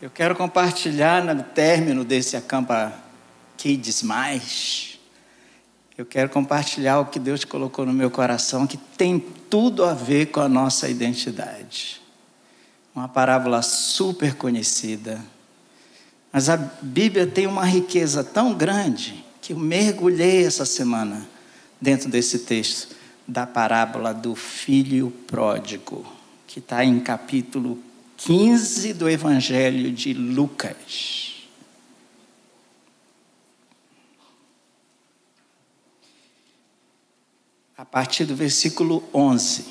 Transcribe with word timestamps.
Eu 0.00 0.10
quero 0.10 0.34
compartilhar 0.34 1.22
no 1.22 1.42
término 1.42 2.04
desse 2.04 2.36
acampa 2.36 2.92
Kids 3.56 4.02
Mais 4.02 4.90
eu 6.00 6.06
quero 6.06 6.30
compartilhar 6.30 6.98
o 6.98 7.04
que 7.04 7.18
Deus 7.18 7.44
colocou 7.44 7.84
no 7.84 7.92
meu 7.92 8.10
coração, 8.10 8.66
que 8.66 8.78
tem 8.78 9.20
tudo 9.20 9.84
a 9.84 9.92
ver 9.92 10.28
com 10.28 10.40
a 10.40 10.48
nossa 10.48 10.88
identidade. 10.88 12.00
Uma 12.96 13.06
parábola 13.06 13.60
super 13.60 14.34
conhecida. 14.34 15.20
Mas 16.32 16.48
a 16.48 16.56
Bíblia 16.56 17.26
tem 17.26 17.46
uma 17.46 17.66
riqueza 17.66 18.24
tão 18.24 18.54
grande 18.54 19.22
que 19.42 19.52
eu 19.52 19.58
mergulhei 19.58 20.46
essa 20.46 20.64
semana 20.64 21.28
dentro 21.78 22.08
desse 22.08 22.38
texto 22.38 22.96
da 23.28 23.46
parábola 23.46 24.14
do 24.14 24.34
filho 24.34 25.10
pródigo, 25.26 26.10
que 26.46 26.60
está 26.60 26.82
em 26.82 26.98
capítulo 26.98 27.78
15 28.24 28.92
do 28.92 29.08
Evangelho 29.08 29.90
de 29.90 30.12
Lucas. 30.12 31.28
a 37.76 37.84
partir 37.84 38.26
do 38.26 38.36
versículo 38.36 39.02
11. 39.12 39.64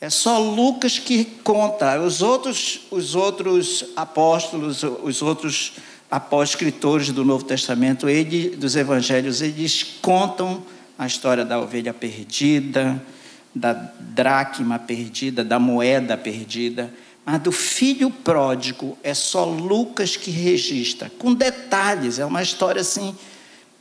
É 0.00 0.08
só 0.08 0.38
Lucas 0.38 0.96
que 0.96 1.24
conta, 1.24 2.00
os 2.00 2.22
outros, 2.22 2.82
os 2.88 3.16
outros 3.16 3.84
apóstolos, 3.96 4.84
os 4.84 5.20
outros 5.22 5.72
apóstolos 6.08 6.50
escritores 6.50 7.10
do 7.10 7.24
Novo 7.24 7.44
Testamento, 7.44 8.08
ele, 8.08 8.50
dos 8.50 8.76
evangelhos, 8.76 9.42
eles 9.42 9.82
contam 9.82 10.62
a 10.96 11.04
história 11.04 11.44
da 11.44 11.58
ovelha 11.58 11.92
perdida, 11.92 13.04
da 13.54 13.72
dracma 13.72 14.78
perdida, 14.78 15.44
da 15.44 15.58
moeda 15.58 16.16
perdida, 16.16 16.92
mas 17.24 17.40
do 17.42 17.52
filho 17.52 18.10
pródigo 18.10 18.96
é 19.02 19.12
só 19.12 19.44
Lucas 19.44 20.16
que 20.16 20.30
registra, 20.30 21.10
com 21.18 21.34
detalhes, 21.34 22.18
é 22.18 22.24
uma 22.24 22.42
história 22.42 22.80
assim 22.80 23.14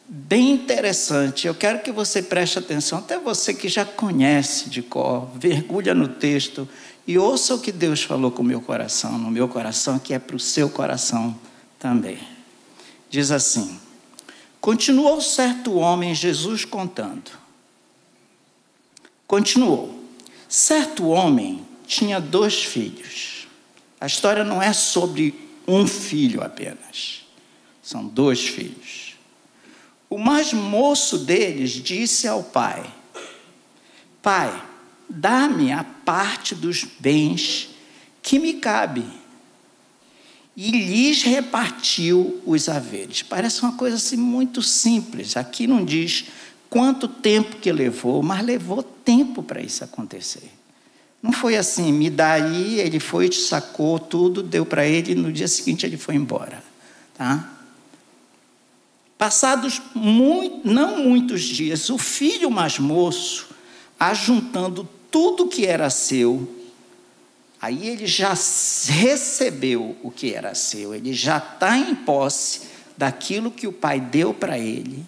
bem 0.07 0.51
interessante. 0.51 1.47
Eu 1.47 1.55
quero 1.55 1.79
que 1.79 1.91
você 1.91 2.21
preste 2.21 2.59
atenção, 2.59 2.99
até 2.99 3.19
você 3.19 3.53
que 3.53 3.67
já 3.67 3.85
conhece 3.85 4.69
de 4.69 4.81
cor, 4.81 5.29
mergulha 5.41 5.93
no 5.93 6.07
texto 6.07 6.67
e 7.05 7.17
ouça 7.17 7.55
o 7.55 7.59
que 7.59 7.71
Deus 7.71 8.03
falou 8.03 8.31
com 8.31 8.41
o 8.41 8.45
meu 8.45 8.61
coração, 8.61 9.17
no 9.17 9.31
meu 9.31 9.47
coração, 9.47 9.97
que 9.97 10.13
é 10.13 10.19
para 10.19 10.35
o 10.35 10.39
seu 10.39 10.69
coração 10.69 11.33
também. 11.79 12.19
Diz 13.09 13.31
assim: 13.31 13.79
Continuou 14.59 15.21
certo 15.21 15.75
homem, 15.75 16.13
Jesus 16.13 16.65
contando. 16.65 17.46
Continuou. 19.27 20.01
Certo 20.47 21.07
homem 21.07 21.65
tinha 21.85 22.19
dois 22.19 22.63
filhos. 22.63 23.45
A 23.99 24.05
história 24.07 24.43
não 24.43 24.61
é 24.61 24.71
sobre 24.71 25.35
um 25.67 25.85
filho 25.85 26.41
apenas, 26.41 27.25
são 27.83 28.07
dois 28.07 28.47
filhos. 28.47 29.17
O 30.09 30.17
mais 30.17 30.53
moço 30.53 31.17
deles 31.17 31.71
disse 31.71 32.27
ao 32.27 32.41
pai: 32.41 32.85
Pai, 34.21 34.63
dá-me 35.09 35.73
a 35.73 35.83
parte 35.83 36.55
dos 36.55 36.85
bens 36.99 37.69
que 38.21 38.39
me 38.39 38.53
cabe. 38.53 39.05
E 40.55 40.71
lhes 40.71 41.21
repartiu 41.21 42.41
os 42.45 42.67
haveres. 42.67 43.21
Parece 43.21 43.61
uma 43.61 43.73
coisa 43.73 43.97
assim 43.97 44.17
muito 44.17 44.61
simples. 44.61 45.37
Aqui 45.37 45.67
não 45.67 45.85
diz 45.85 46.25
quanto 46.69 47.07
tempo 47.07 47.57
que 47.57 47.71
levou, 47.71 48.21
mas 48.21 48.45
levou 48.45 48.83
tempo 48.83 49.41
para 49.41 49.61
isso 49.61 49.83
acontecer. 49.83 50.51
Não 51.21 51.31
foi 51.31 51.55
assim, 51.57 51.91
me 51.91 52.09
dá 52.09 52.33
aí, 52.33 52.79
ele 52.79 52.99
foi, 52.99 53.31
sacou 53.31 53.99
tudo, 53.99 54.43
deu 54.43 54.65
para 54.65 54.85
ele, 54.85 55.13
e 55.13 55.15
no 55.15 55.31
dia 55.31 55.47
seguinte 55.47 55.85
ele 55.85 55.97
foi 55.97 56.15
embora. 56.15 56.63
Tá? 57.15 57.53
Passados 59.17 59.81
muito, 59.95 60.67
não 60.67 61.03
muitos 61.03 61.41
dias, 61.41 61.89
o 61.89 61.97
filho 61.97 62.51
mais 62.51 62.77
moço, 62.77 63.47
ajuntando 63.99 64.87
tudo 65.09 65.47
que 65.47 65.65
era 65.65 65.89
seu, 65.89 66.55
aí 67.59 67.87
ele 67.87 68.05
já 68.05 68.29
recebeu 68.29 69.97
o 70.03 70.11
que 70.11 70.33
era 70.33 70.53
seu, 70.53 70.93
ele 70.93 71.13
já 71.13 71.39
está 71.39 71.77
em 71.77 71.95
posse 71.95 72.67
daquilo 72.95 73.49
que 73.49 73.65
o 73.65 73.71
pai 73.71 73.99
deu 73.99 74.33
para 74.33 74.59
ele. 74.59 75.03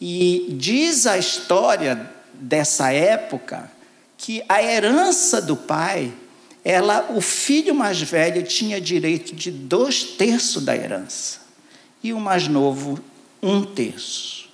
E 0.00 0.46
diz 0.50 1.06
a 1.06 1.16
história 1.16 2.10
dessa 2.34 2.92
época 2.92 3.70
que 4.18 4.42
a 4.48 4.62
herança 4.62 5.40
do 5.40 5.56
pai, 5.56 6.12
ela, 6.64 7.06
o 7.10 7.20
filho 7.20 7.74
mais 7.74 8.00
velho 8.00 8.42
tinha 8.42 8.80
direito 8.80 9.34
de 9.34 9.50
dois 9.50 10.02
terços 10.02 10.64
da 10.64 10.76
herança 10.76 11.40
e 12.02 12.12
o 12.12 12.20
mais 12.20 12.46
novo 12.48 12.98
um 13.42 13.62
terço. 13.62 14.48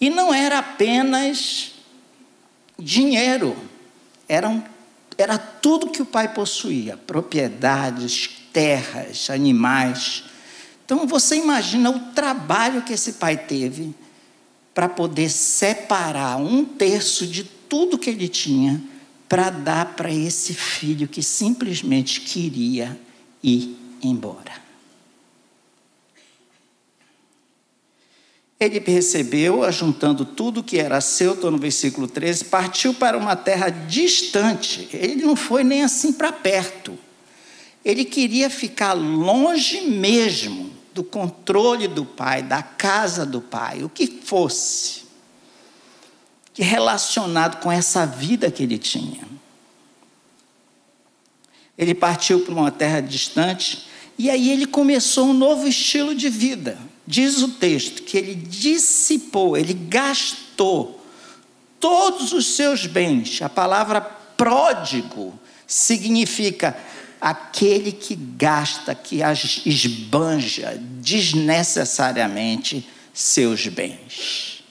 E 0.00 0.10
não 0.10 0.32
era 0.32 0.58
apenas 0.58 1.72
dinheiro, 2.78 3.56
era, 4.28 4.64
era 5.16 5.38
tudo 5.38 5.90
que 5.90 6.02
o 6.02 6.06
pai 6.06 6.32
possuía: 6.32 6.96
propriedades, 6.96 8.30
terras, 8.52 9.30
animais. 9.30 10.24
Então 10.84 11.06
você 11.06 11.36
imagina 11.36 11.90
o 11.90 12.00
trabalho 12.12 12.82
que 12.82 12.92
esse 12.92 13.14
pai 13.14 13.36
teve 13.36 13.94
para 14.76 14.90
poder 14.90 15.30
separar 15.30 16.36
um 16.36 16.62
terço 16.62 17.26
de 17.26 17.44
tudo 17.44 17.96
que 17.96 18.10
ele 18.10 18.28
tinha 18.28 18.84
para 19.26 19.48
dar 19.48 19.96
para 19.96 20.12
esse 20.12 20.52
filho 20.52 21.08
que 21.08 21.22
simplesmente 21.22 22.20
queria 22.20 23.00
ir 23.42 23.74
embora. 24.02 24.52
Ele 28.60 28.78
recebeu, 28.78 29.64
ajuntando 29.64 30.26
tudo 30.26 30.62
que 30.62 30.78
era 30.78 31.00
seu, 31.00 31.32
estou 31.32 31.50
no 31.50 31.56
versículo 31.56 32.06
13, 32.06 32.44
partiu 32.44 32.92
para 32.92 33.16
uma 33.16 33.34
terra 33.34 33.70
distante. 33.70 34.90
Ele 34.92 35.14
não 35.24 35.34
foi 35.34 35.64
nem 35.64 35.84
assim 35.84 36.12
para 36.12 36.30
perto. 36.30 36.98
Ele 37.82 38.04
queria 38.04 38.50
ficar 38.50 38.92
longe 38.92 39.80
mesmo 39.86 40.75
do 40.96 41.04
controle 41.04 41.86
do 41.86 42.06
pai, 42.06 42.42
da 42.42 42.62
casa 42.62 43.26
do 43.26 43.42
pai, 43.42 43.84
o 43.84 43.88
que 43.90 44.06
fosse, 44.06 45.02
que 46.54 46.62
relacionado 46.62 47.60
com 47.60 47.70
essa 47.70 48.06
vida 48.06 48.50
que 48.50 48.62
ele 48.62 48.78
tinha. 48.78 49.28
Ele 51.76 51.94
partiu 51.94 52.40
para 52.40 52.54
uma 52.54 52.70
terra 52.70 53.02
distante 53.02 53.86
e 54.16 54.30
aí 54.30 54.50
ele 54.50 54.64
começou 54.64 55.26
um 55.26 55.34
novo 55.34 55.68
estilo 55.68 56.14
de 56.14 56.30
vida. 56.30 56.78
Diz 57.06 57.42
o 57.42 57.48
texto 57.48 58.02
que 58.02 58.16
ele 58.16 58.34
dissipou, 58.34 59.54
ele 59.54 59.74
gastou 59.74 61.04
todos 61.78 62.32
os 62.32 62.56
seus 62.56 62.86
bens. 62.86 63.42
A 63.42 63.50
palavra 63.50 64.00
pródigo 64.00 65.38
significa 65.66 66.74
aquele 67.20 67.92
que 67.92 68.14
gasta, 68.14 68.94
que 68.94 69.20
esbanja 69.64 70.78
desnecessariamente 71.00 72.86
seus 73.12 73.66
bens. 73.66 74.62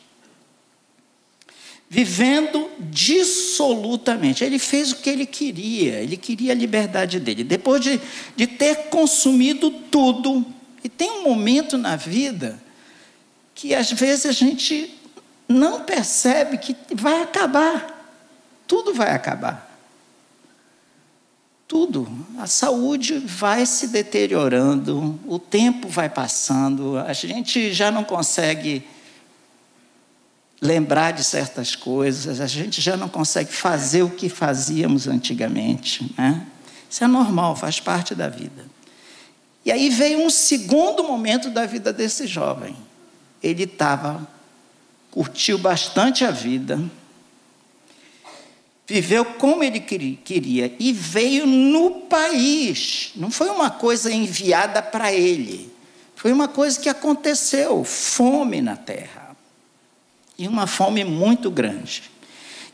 Vivendo 1.90 2.70
dissolutamente. 2.80 4.44
Ele 4.44 4.60
fez 4.60 4.92
o 4.92 4.98
que 4.98 5.10
ele 5.10 5.26
queria, 5.26 6.02
ele 6.02 6.18
queria 6.18 6.52
a 6.52 6.56
liberdade 6.56 7.20
dele. 7.20 7.44
Depois 7.44 7.82
de, 7.82 8.00
de 8.36 8.48
ter 8.48 8.90
consumido 8.90 9.72
tudo, 9.72 10.46
e 10.84 10.90
tem 10.90 11.10
um 11.10 11.24
momento 11.24 11.78
na 11.78 11.96
vida 11.96 12.62
que 13.56 13.74
às 13.74 13.92
vezes 13.92 14.26
a 14.26 14.32
gente 14.32 14.94
não 15.48 15.82
percebe 15.82 16.58
que 16.58 16.76
vai 16.94 17.22
acabar. 17.22 17.94
Tudo 18.68 18.94
vai 18.94 19.12
acabar. 19.12 19.65
Tudo. 21.68 22.08
A 22.38 22.46
saúde 22.46 23.18
vai 23.18 23.66
se 23.66 23.88
deteriorando, 23.88 25.20
o 25.26 25.40
tempo 25.40 25.88
vai 25.90 26.10
passando, 26.10 26.98
a 26.98 27.14
gente 27.14 27.74
já 27.74 27.90
não 27.90 28.04
consegue 28.04 28.86
lembrar 30.62 31.12
de 31.12 31.24
certas 31.24 31.76
coisas, 31.76 32.40
a 32.40 32.48
gente 32.48 32.82
já 32.82 32.96
não 32.96 33.10
consegue 33.10 33.52
fazer 33.52 34.04
o 34.04 34.10
que 34.10 34.30
fazíamos 34.30 35.08
antigamente. 35.08 36.14
Né? 36.18 36.46
Isso 36.90 37.04
é 37.04 37.08
normal, 37.08 37.56
faz 37.56 37.80
parte 37.80 38.14
da 38.14 38.30
vida. 38.30 38.66
E 39.66 39.72
aí 39.72 39.90
veio 39.90 40.20
um 40.20 40.30
segundo 40.30 41.04
momento 41.04 41.50
da 41.50 41.66
vida 41.66 41.92
desse 41.92 42.28
jovem. 42.28 42.76
Ele 43.42 43.64
estava, 43.64 44.28
curtiu 45.10 45.58
bastante 45.58 46.24
a 46.24 46.30
vida, 46.30 46.80
viveu 48.88 49.26
como 49.26 49.64
ele 49.64 49.80
queria 49.80 50.76
e 50.80 50.94
veio 50.94 51.46
no 51.46 52.02
país. 52.02 53.12
Não 53.16 53.32
foi 53.32 53.50
uma 53.50 53.70
coisa 53.70 54.12
enviada 54.12 54.82
para 54.82 55.12
ele, 55.12 55.74
foi 56.16 56.32
uma 56.32 56.48
coisa 56.48 56.80
que 56.80 56.90
aconteceu 56.90 57.84
fome 57.84 58.62
na 58.62 58.76
terra. 58.76 59.36
E 60.38 60.48
uma 60.48 60.68
fome 60.68 61.04
muito 61.06 61.50
grande. 61.50 62.04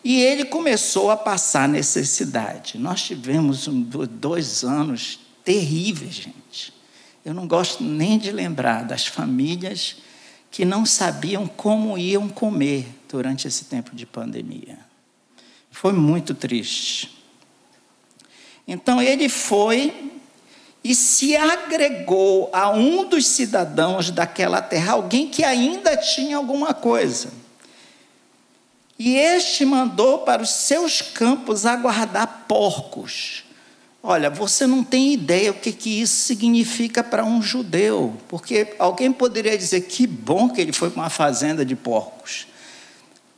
E 0.04 0.20
ele 0.20 0.46
começou 0.46 1.12
a 1.12 1.18
passar 1.18 1.70
necessidade. 1.70 2.78
Nós 2.80 3.04
tivemos 3.04 3.68
dois 3.68 4.64
anos 4.64 5.20
terríveis, 5.44 6.16
gente. 6.16 6.74
Eu 7.24 7.36
não 7.36 7.48
gosto 7.48 7.84
nem 7.84 8.18
de 8.18 8.32
lembrar 8.32 8.84
das 8.84 9.06
famílias 9.06 9.98
que 10.50 10.66
não 10.66 10.88
sabiam 10.88 11.46
como 11.46 11.98
iam 12.00 12.28
comer 12.28 12.88
durante 13.08 13.48
esse 13.48 13.66
tempo 13.66 13.96
de 13.96 14.08
pandemia. 14.08 14.91
Foi 15.72 15.94
muito 15.94 16.36
triste. 16.36 17.18
Então 18.68 19.02
ele 19.02 19.28
foi 19.28 20.12
e 20.84 20.94
se 20.94 21.36
agregou 21.36 22.50
a 22.52 22.70
um 22.70 23.08
dos 23.08 23.28
cidadãos 23.28 24.10
daquela 24.12 24.62
terra, 24.62 24.94
alguém 24.94 25.30
que 25.30 25.44
ainda 25.44 25.96
tinha 25.98 26.38
alguma 26.38 26.74
coisa. 26.74 27.32
E 28.98 29.16
este 29.16 29.66
mandou 29.66 30.20
para 30.20 30.44
os 30.44 30.50
seus 30.50 31.02
campos 31.02 31.66
aguardar 31.66 32.46
porcos. 32.48 33.44
Olha, 34.04 34.30
você 34.30 34.66
não 34.66 34.84
tem 34.84 35.14
ideia 35.14 35.52
o 35.52 35.56
que, 35.56 35.72
que 35.72 36.02
isso 36.02 36.26
significa 36.26 37.04
para 37.04 37.24
um 37.24 37.42
judeu, 37.42 38.16
porque 38.28 38.76
alguém 38.80 39.12
poderia 39.12 39.58
dizer 39.58 39.82
que 39.82 40.08
bom 40.08 40.50
que 40.50 40.60
ele 40.60 40.74
foi 40.74 40.90
para 40.90 41.02
uma 41.02 41.10
fazenda 41.10 41.64
de 41.64 41.76
porcos. 41.76 42.48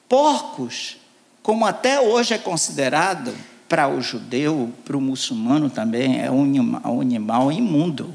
Porcos 0.07 0.97
como 1.44 1.66
até 1.66 2.00
hoje 2.00 2.34
é 2.34 2.38
considerado 2.38 3.36
para 3.68 3.90
o 3.90 4.01
judeu, 4.01 4.72
para 4.86 4.95
o 4.95 5.01
muçulmano 5.01 5.69
também, 5.69 6.22
é 6.22 6.31
um 6.31 7.01
animal 7.01 7.51
imundo. 7.51 8.13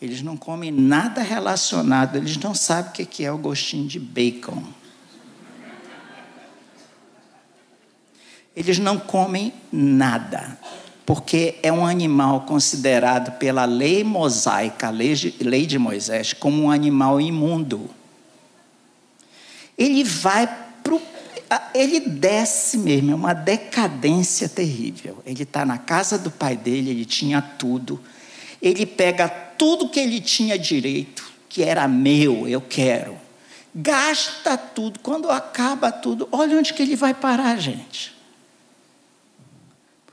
Eles 0.00 0.22
não 0.22 0.34
comem 0.34 0.70
nada 0.70 1.20
relacionado, 1.20 2.16
eles 2.16 2.38
não 2.38 2.54
sabem 2.54 3.04
o 3.04 3.06
que 3.06 3.22
é 3.22 3.30
o 3.30 3.36
gostinho 3.36 3.86
de 3.86 4.00
bacon. 4.00 4.62
Eles 8.56 8.78
não 8.78 8.98
comem 8.98 9.52
nada, 9.70 10.58
porque 11.04 11.58
é 11.62 11.70
um 11.70 11.84
animal 11.84 12.42
considerado 12.42 13.36
pela 13.38 13.66
lei 13.66 14.02
mosaica, 14.02 14.88
a 14.88 14.90
lei 14.90 15.66
de, 15.66 15.78
Moisés, 15.78 16.32
como 16.32 16.62
um 16.62 16.70
animal 16.70 17.20
imundo. 17.20 17.90
Ele 19.76 20.02
vai 20.02 20.69
ele 21.74 22.00
desce 22.00 22.78
mesmo, 22.78 23.10
é 23.10 23.14
uma 23.14 23.34
decadência 23.34 24.48
terrível. 24.48 25.18
Ele 25.26 25.42
está 25.42 25.64
na 25.64 25.78
casa 25.78 26.16
do 26.16 26.30
pai 26.30 26.56
dele, 26.56 26.90
ele 26.90 27.04
tinha 27.04 27.42
tudo. 27.42 28.00
Ele 28.62 28.86
pega 28.86 29.28
tudo 29.28 29.88
que 29.88 29.98
ele 29.98 30.20
tinha 30.20 30.58
direito, 30.58 31.30
que 31.48 31.62
era 31.62 31.88
meu, 31.88 32.46
eu 32.46 32.60
quero. 32.60 33.18
Gasta 33.74 34.56
tudo. 34.56 35.00
Quando 35.00 35.30
acaba 35.30 35.90
tudo, 35.90 36.28
olha 36.30 36.56
onde 36.56 36.72
que 36.72 36.82
ele 36.82 36.94
vai 36.94 37.14
parar, 37.14 37.58
gente. 37.58 38.14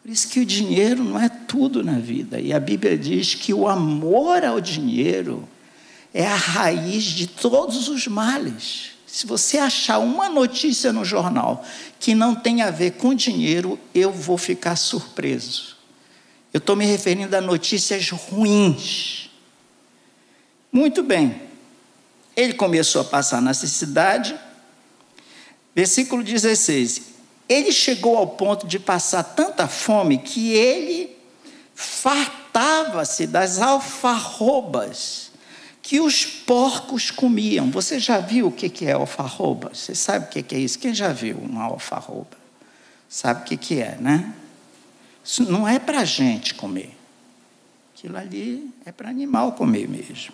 Por 0.02 0.10
isso 0.10 0.30
que 0.30 0.40
o 0.40 0.46
dinheiro 0.46 1.04
não 1.04 1.20
é 1.20 1.30
tudo 1.30 1.84
na 1.84 2.00
vida. 2.00 2.40
E 2.40 2.54
a 2.54 2.60
Bíblia 2.60 2.98
diz 2.98 3.36
que 3.36 3.54
o 3.54 3.68
amor 3.68 4.44
ao 4.44 4.62
dinheiro 4.62 5.48
é 6.14 6.26
a 6.26 6.36
raiz 6.36 7.04
de 7.04 7.28
todos 7.28 7.90
os 7.90 8.08
males. 8.08 8.97
Se 9.08 9.26
você 9.26 9.58
achar 9.58 10.00
uma 10.00 10.28
notícia 10.28 10.92
no 10.92 11.06
jornal 11.06 11.64
que 11.98 12.14
não 12.14 12.36
tem 12.36 12.62
a 12.62 12.70
ver 12.70 12.92
com 12.92 13.16
dinheiro, 13.16 13.80
eu 13.96 14.12
vou 14.12 14.38
ficar 14.38 14.76
surpreso. 14.76 15.78
Eu 16.54 16.58
estou 16.58 16.76
me 16.76 16.86
referindo 16.86 17.36
a 17.36 17.40
notícias 17.40 18.10
ruins. 18.10 19.32
Muito 20.70 21.02
bem. 21.02 21.42
Ele 22.36 22.54
começou 22.54 23.02
a 23.02 23.06
passar 23.06 23.42
necessidade. 23.42 24.38
Versículo 25.74 26.22
16. 26.22 27.02
Ele 27.48 27.72
chegou 27.72 28.18
ao 28.18 28.28
ponto 28.28 28.68
de 28.68 28.78
passar 28.78 29.24
tanta 29.24 29.68
fome 29.68 30.18
que 30.18 30.52
ele 30.52 31.16
fartava-se 31.74 33.26
das 33.26 33.62
alfarrobas 33.62 35.27
que 35.88 36.02
os 36.02 36.26
porcos 36.26 37.10
comiam. 37.12 37.72
Você 37.72 37.98
já 37.98 38.20
viu 38.20 38.48
o 38.48 38.52
que 38.52 38.86
é 38.86 38.92
alfarroba? 38.92 39.72
Você 39.74 39.96
sabe 39.96 40.26
o 40.26 40.44
que 40.44 40.54
é 40.54 40.60
isso? 40.60 40.78
Quem 40.78 40.94
já 40.94 41.14
viu 41.14 41.38
uma 41.38 41.64
alfarroba? 41.64 42.38
Sabe 43.08 43.56
o 43.56 43.58
que 43.58 43.80
é, 43.80 43.96
né? 43.98 44.34
Isso 45.24 45.50
não 45.50 45.66
é 45.66 45.80
para 45.80 46.04
gente 46.04 46.54
comer. 46.56 46.94
Aquilo 47.96 48.18
ali 48.18 48.70
é 48.86 48.92
para 48.92 49.10
animal 49.10 49.54
comer 49.54 49.88
mesmo. 49.88 50.34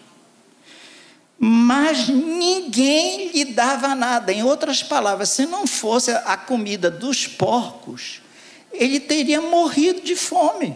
Mas 1.38 2.08
ninguém 2.08 3.30
lhe 3.30 3.46
dava 3.46 3.94
nada. 3.94 4.34
Em 4.34 4.42
outras 4.42 4.82
palavras, 4.82 5.30
se 5.30 5.46
não 5.46 5.68
fosse 5.68 6.10
a 6.10 6.36
comida 6.36 6.90
dos 6.90 7.28
porcos, 7.28 8.24
ele 8.72 9.00
teria 9.00 9.40
morrido 9.40 10.02
de 10.02 10.16
fome. 10.16 10.76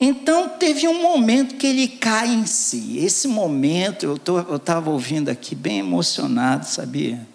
Então 0.00 0.48
teve 0.48 0.88
um 0.88 1.02
momento 1.02 1.56
que 1.56 1.66
ele 1.66 1.86
cai 1.86 2.28
em 2.28 2.46
si. 2.46 2.96
Esse 2.98 3.28
momento, 3.28 4.06
eu 4.06 4.56
estava 4.56 4.88
ouvindo 4.88 5.28
aqui 5.28 5.54
bem 5.54 5.80
emocionado, 5.80 6.64
sabia? 6.64 7.28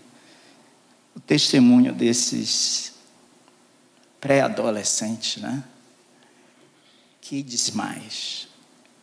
O 1.16 1.20
testemunho 1.20 1.94
desses 1.94 2.94
pré-adolescentes, 4.20 5.40
né? 5.44 5.64
Que 7.22 7.44
demais. 7.44 8.48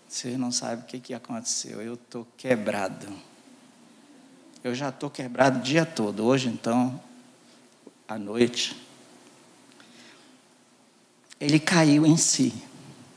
Vocês 0.09 0.37
não 0.37 0.51
sabem 0.51 0.85
o 0.85 0.87
que, 0.87 0.99
que 0.99 1.15
aconteceu. 1.15 1.81
Eu 1.81 1.95
estou 1.95 2.27
quebrado. 2.37 3.07
Eu 4.65 4.75
já 4.75 4.89
estou 4.89 5.09
quebrado 5.09 5.61
o 5.61 5.63
dia 5.63 5.87
todo. 5.87 6.25
Hoje, 6.25 6.49
então, 6.49 7.01
à 8.09 8.19
noite, 8.19 8.77
ele 11.41 11.61
caiu 11.61 12.05
em 12.05 12.17
si. 12.17 12.53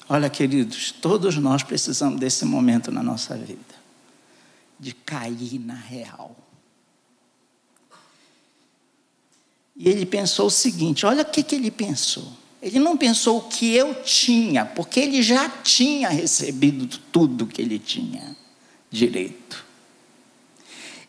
Olha, 0.07 0.29
queridos, 0.29 0.91
todos 0.91 1.35
nós 1.37 1.63
precisamos 1.63 2.19
desse 2.19 2.45
momento 2.45 2.91
na 2.91 3.01
nossa 3.01 3.35
vida 3.35 3.75
de 4.79 4.93
cair 4.93 5.59
na 5.59 5.73
real. 5.73 6.35
E 9.75 9.89
ele 9.89 10.05
pensou 10.05 10.47
o 10.47 10.51
seguinte: 10.51 11.05
olha 11.05 11.23
o 11.23 11.25
que, 11.25 11.41
que 11.41 11.55
ele 11.55 11.71
pensou. 11.71 12.31
Ele 12.61 12.79
não 12.79 12.97
pensou 12.97 13.37
o 13.37 13.41
que 13.43 13.73
eu 13.73 13.93
tinha, 14.03 14.65
porque 14.65 14.99
ele 14.99 15.21
já 15.21 15.49
tinha 15.49 16.09
recebido 16.09 16.87
tudo 17.11 17.45
que 17.45 17.61
ele 17.61 17.77
tinha 17.77 18.35
direito. 18.89 19.65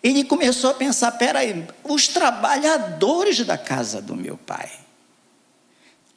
Ele 0.03 0.25
começou 0.25 0.71
a 0.71 0.75
pensar: 0.75 1.13
peraí, 1.13 1.67
os 1.85 2.09
trabalhadores 2.09 3.45
da 3.45 3.59
casa 3.59 4.01
do 4.01 4.17
meu 4.17 4.39
pai 4.39 4.71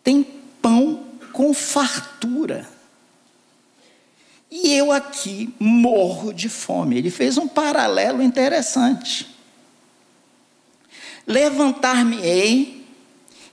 têm 0.01 0.23
pão 0.61 1.08
com 1.31 1.53
fartura. 1.53 2.67
E 4.51 4.73
eu 4.73 4.91
aqui 4.91 5.53
morro 5.59 6.33
de 6.33 6.49
fome. 6.49 6.97
Ele 6.97 7.11
fez 7.11 7.37
um 7.37 7.47
paralelo 7.47 8.21
interessante. 8.21 9.27
Levantar-me-ei 11.27 12.85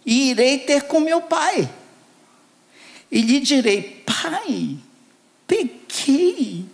e 0.05 0.31
irei 0.31 0.59
ter 0.61 0.85
com 0.85 1.01
meu 1.01 1.21
pai. 1.21 1.69
E 3.11 3.21
lhe 3.21 3.41
direi: 3.41 4.03
Pai, 4.07 4.79
pequei 5.47 6.65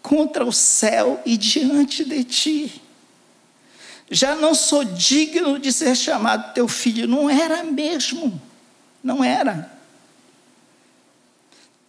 contra 0.00 0.44
o 0.44 0.52
céu 0.52 1.20
e 1.26 1.36
diante 1.36 2.04
de 2.04 2.24
ti. 2.24 2.82
Já 4.10 4.34
não 4.34 4.54
sou 4.54 4.84
digno 4.84 5.58
de 5.58 5.72
ser 5.72 5.94
chamado 5.94 6.54
teu 6.54 6.66
filho. 6.66 7.06
Não 7.06 7.28
era 7.28 7.62
mesmo. 7.64 8.40
Não 9.02 9.22
era 9.22 9.75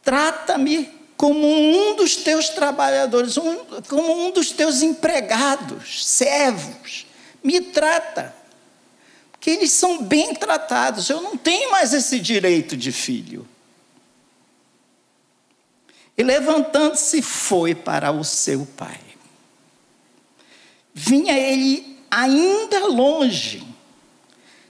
trata-me 0.08 0.90
como 1.18 1.46
um 1.46 1.98
dos 1.98 2.16
teus 2.16 2.48
trabalhadores, 2.48 3.36
um, 3.36 3.58
como 3.90 4.26
um 4.26 4.32
dos 4.32 4.52
teus 4.52 4.82
empregados, 4.82 6.08
servos. 6.08 7.06
Me 7.44 7.60
trata. 7.60 8.34
Porque 9.34 9.50
eles 9.50 9.74
são 9.74 10.02
bem 10.02 10.34
tratados. 10.34 11.10
Eu 11.10 11.22
não 11.22 11.36
tenho 11.36 11.72
mais 11.72 11.94
esse 11.94 12.22
direito 12.22 12.78
de 12.78 12.94
filho. 12.94 13.46
E 16.18 16.24
levantando-se, 16.24 17.22
foi 17.22 17.76
para 17.76 18.10
o 18.10 18.24
seu 18.24 18.66
pai. 18.78 19.02
Vinha 20.94 21.38
ele 21.38 22.00
ainda 22.10 22.88
longe, 22.88 23.62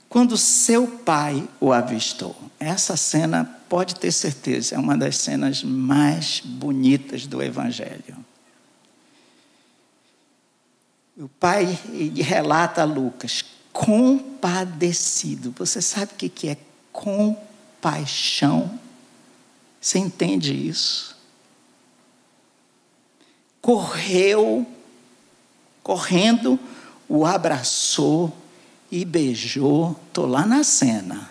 quando 0.10 0.38
seu 0.38 0.88
pai 0.88 1.48
o 1.60 1.74
avistou. 1.74 2.36
Essa 2.60 2.96
cena, 2.96 3.46
pode 3.68 3.96
ter 3.96 4.12
certeza, 4.12 4.76
é 4.76 4.80
uma 4.80 4.98
das 4.98 5.18
cenas 5.18 5.64
mais 5.64 6.40
bonitas 6.40 7.28
do 7.28 7.42
Evangelho. 7.42 8.16
O 11.18 11.28
pai 11.28 11.78
relata 12.16 12.84
a 12.84 12.86
Lucas, 12.86 13.44
compadecido. 13.74 15.54
Você 15.58 15.82
sabe 15.82 16.14
o 16.14 16.16
que 16.16 16.48
é 16.48 16.58
compaixão? 16.92 18.80
Você 19.82 20.00
entende 20.00 20.54
isso? 20.54 21.16
Correu, 23.62 24.66
correndo, 25.84 26.60
o 27.10 27.26
abraçou 27.26 28.34
e 28.91 29.06
beijou. 29.06 30.00
Estou 30.08 30.25
lá 30.25 30.46
na 30.46 30.63
cena. 30.63 31.29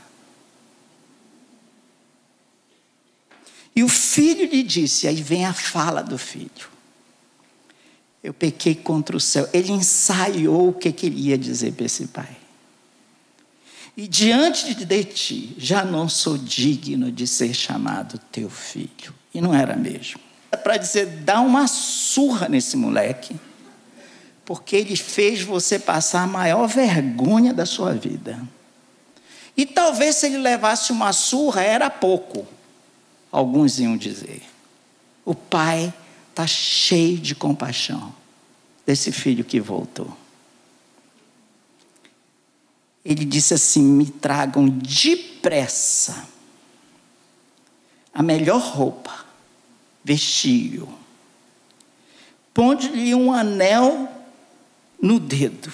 E 3.74 3.82
o 3.82 3.88
filho 3.88 4.48
lhe 4.48 4.62
disse, 4.62 5.06
aí 5.06 5.22
vem 5.22 5.44
a 5.44 5.52
fala 5.52 6.02
do 6.02 6.16
filho. 6.16 6.76
Eu 8.22 8.32
pequei 8.32 8.74
contra 8.74 9.16
o 9.16 9.20
céu. 9.20 9.48
Ele 9.52 9.70
ensaiou 9.70 10.70
o 10.70 10.72
que 10.72 10.90
queria 10.90 11.36
dizer 11.36 11.72
para 11.72 11.86
esse 11.86 12.06
pai. 12.06 12.36
E 13.96 14.08
diante 14.08 14.74
de 14.74 15.04
ti, 15.04 15.54
já 15.58 15.84
não 15.84 16.08
sou 16.08 16.36
digno 16.36 17.10
de 17.10 17.26
ser 17.26 17.54
chamado 17.54 18.18
teu 18.30 18.50
filho. 18.50 19.14
E 19.32 19.40
não 19.40 19.54
era 19.54 19.76
mesmo. 19.76 20.20
É 20.50 20.56
para 20.56 20.76
dizer, 20.76 21.06
dá 21.06 21.40
uma 21.40 21.66
surra 21.66 22.48
nesse 22.48 22.76
moleque 22.76 23.38
porque 24.46 24.76
ele 24.76 24.96
fez 24.96 25.42
você 25.42 25.76
passar 25.76 26.22
a 26.22 26.26
maior 26.26 26.68
vergonha 26.68 27.52
da 27.52 27.66
sua 27.66 27.92
vida. 27.92 28.40
E 29.56 29.66
talvez 29.66 30.16
se 30.16 30.26
ele 30.26 30.38
levasse 30.38 30.92
uma 30.92 31.12
surra, 31.12 31.62
era 31.62 31.90
pouco, 31.90 32.46
alguns 33.30 33.80
iam 33.80 33.96
dizer. 33.96 34.42
O 35.24 35.34
pai 35.34 35.92
está 36.30 36.46
cheio 36.46 37.18
de 37.18 37.34
compaixão 37.34 38.14
desse 38.86 39.10
filho 39.10 39.44
que 39.44 39.58
voltou. 39.58 40.16
Ele 43.04 43.24
disse 43.24 43.52
assim: 43.54 43.82
me 43.82 44.06
tragam 44.06 44.68
depressa 44.68 46.28
a 48.14 48.22
melhor 48.22 48.60
roupa, 48.60 49.26
vestiu, 50.04 50.88
ponde-lhe 52.54 53.14
um 53.14 53.32
anel 53.32 54.15
no 55.00 55.18
dedo 55.18 55.72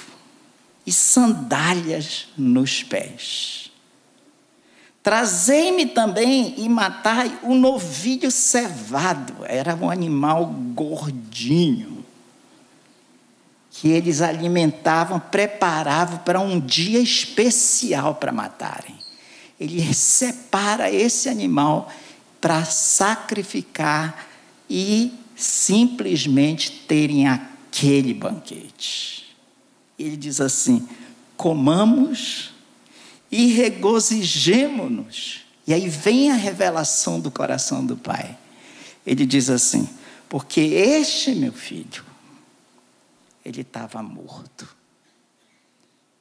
e 0.86 0.92
sandálias 0.92 2.28
nos 2.36 2.82
pés. 2.82 3.70
Trazei-me 5.02 5.86
também 5.86 6.54
e 6.58 6.68
matai 6.68 7.36
o 7.42 7.54
novilho 7.54 8.30
cevado, 8.30 9.34
era 9.44 9.74
um 9.74 9.90
animal 9.90 10.46
gordinho, 10.46 12.04
que 13.70 13.88
eles 13.88 14.20
alimentavam, 14.20 15.18
preparavam 15.18 16.18
para 16.18 16.38
um 16.38 16.60
dia 16.60 17.00
especial 17.00 18.14
para 18.14 18.30
matarem. 18.30 18.94
Ele 19.58 19.92
separa 19.92 20.90
esse 20.90 21.28
animal 21.28 21.90
para 22.40 22.64
sacrificar 22.64 24.26
e 24.68 25.12
simplesmente 25.34 26.70
terem 26.86 27.26
a 27.26 27.51
aquele 27.72 28.12
banquete. 28.12 29.34
Ele 29.98 30.16
diz 30.16 30.40
assim: 30.40 30.86
comamos 31.36 32.52
e 33.30 33.46
regozijemo-nos. 33.46 35.40
E 35.66 35.72
aí 35.72 35.88
vem 35.88 36.30
a 36.30 36.34
revelação 36.34 37.18
do 37.18 37.30
coração 37.30 37.84
do 37.84 37.96
Pai. 37.96 38.36
Ele 39.06 39.24
diz 39.24 39.48
assim: 39.48 39.88
porque 40.28 40.60
este 40.60 41.34
meu 41.34 41.52
filho, 41.52 42.04
ele 43.42 43.62
estava 43.62 44.02
morto 44.02 44.68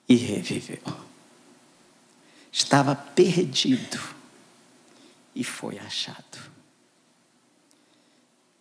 e 0.07 0.15
reviveu. 0.15 1.11
Estava 2.49 2.95
perdido 2.95 3.99
e 5.35 5.43
foi 5.43 5.79
achado. 5.79 6.51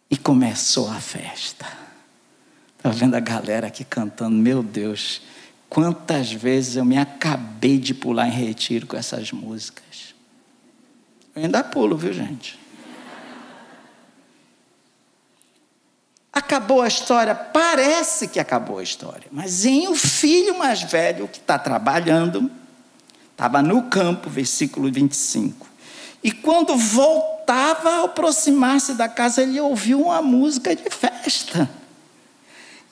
E 0.09 0.16
começou 0.16 0.88
a 0.88 1.00
festa. 1.00 1.89
Estava 2.80 2.94
vendo 2.94 3.14
a 3.14 3.20
galera 3.20 3.66
aqui 3.66 3.84
cantando, 3.84 4.34
meu 4.34 4.62
Deus, 4.62 5.20
quantas 5.68 6.32
vezes 6.32 6.76
eu 6.76 6.84
me 6.84 6.96
acabei 6.96 7.76
de 7.76 7.92
pular 7.92 8.26
em 8.26 8.30
retiro 8.30 8.87
com 8.87 8.96
essas 8.96 9.32
músicas. 9.32 10.14
Eu 11.37 11.42
ainda 11.42 11.62
pulo, 11.62 11.94
viu, 11.94 12.10
gente? 12.14 12.58
Acabou 16.32 16.80
a 16.80 16.88
história, 16.88 17.34
parece 17.34 18.28
que 18.28 18.40
acabou 18.40 18.78
a 18.78 18.82
história, 18.82 19.28
mas 19.30 19.66
em 19.66 19.87
o 19.87 19.94
filho 19.94 20.58
mais 20.58 20.80
velho 20.80 21.28
que 21.28 21.37
está 21.37 21.58
trabalhando, 21.58 22.50
estava 23.30 23.60
no 23.60 23.90
campo, 23.90 24.30
versículo 24.30 24.90
25. 24.90 25.68
E 26.25 26.32
quando 26.32 26.75
voltava 26.78 27.90
a 27.90 28.04
aproximar-se 28.04 28.94
da 28.94 29.06
casa, 29.06 29.42
ele 29.42 29.60
ouviu 29.60 30.00
uma 30.00 30.22
música 30.22 30.75
de 30.75 30.88
festa. 30.88 31.68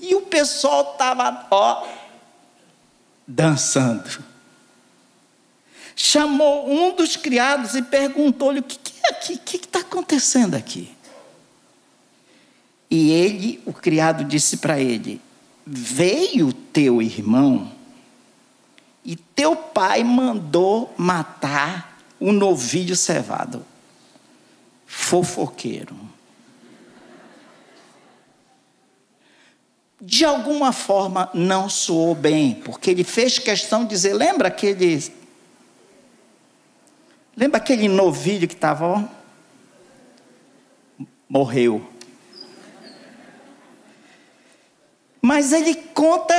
E 0.01 0.15
o 0.15 0.23
pessoal 0.23 0.93
estava, 0.93 1.47
ó, 1.51 1.87
dançando. 3.27 4.25
Chamou 5.97 6.71
um 6.71 6.95
dos 6.95 7.17
criados 7.17 7.75
e 7.75 7.83
perguntou-lhe: 7.83 8.61
o 8.61 8.63
que, 8.63 8.79
que 8.79 8.93
é 9.05 9.11
aqui? 9.11 9.35
O 9.35 9.39
que 9.39 9.57
está 9.57 9.81
acontecendo 9.81 10.55
aqui? 10.55 10.97
E 12.91 13.11
ele, 13.11 13.61
o 13.67 13.73
criado, 13.73 14.25
disse 14.25 14.59
para 14.59 14.81
ele: 14.81 15.21
Veio 15.67 16.53
teu 16.53 17.03
irmão 17.03 17.73
e 19.05 19.17
teu 19.17 19.57
pai 19.57 20.05
mandou 20.05 20.95
matar 20.97 21.99
o 22.21 22.33
novilho 22.33 22.97
cevado. 22.97 23.65
Fofoqueiro. 24.87 26.08
De 30.01 30.25
alguma 30.25 30.73
forma 30.73 31.29
não 31.35 31.69
soou 31.69 32.15
bem, 32.15 32.55
porque 32.55 32.91
ele 32.91 33.05
fez 33.05 33.39
questão 33.39 33.83
de 33.83 33.91
dizer: 33.91 34.15
lembra 34.15 34.49
aquele. 34.49 35.13
Lembra 37.37 37.59
aquele 37.59 37.89
novilho 37.89 38.47
que 38.47 38.55
estava. 38.55 39.11
Morreu. 41.29 41.87
Mas 45.21 45.53
ele 45.53 45.75
conta 45.75 46.35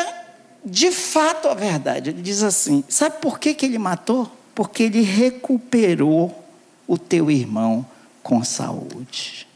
de 0.66 0.92
fato 0.92 1.48
a 1.48 1.54
verdade. 1.54 2.12
Ele 2.12 2.22
diz 2.22 2.44
assim: 2.44 2.84
sabe 2.88 3.18
por 3.22 3.40
que, 3.40 3.54
que 3.54 3.66
ele 3.66 3.78
matou? 3.78 4.32
Porque 4.56 4.84
ele 4.84 5.02
recuperou 5.02 6.46
o 6.88 6.98
teu 6.98 7.30
irmão 7.30 7.86
com 8.24 8.44
saúde 8.44 9.49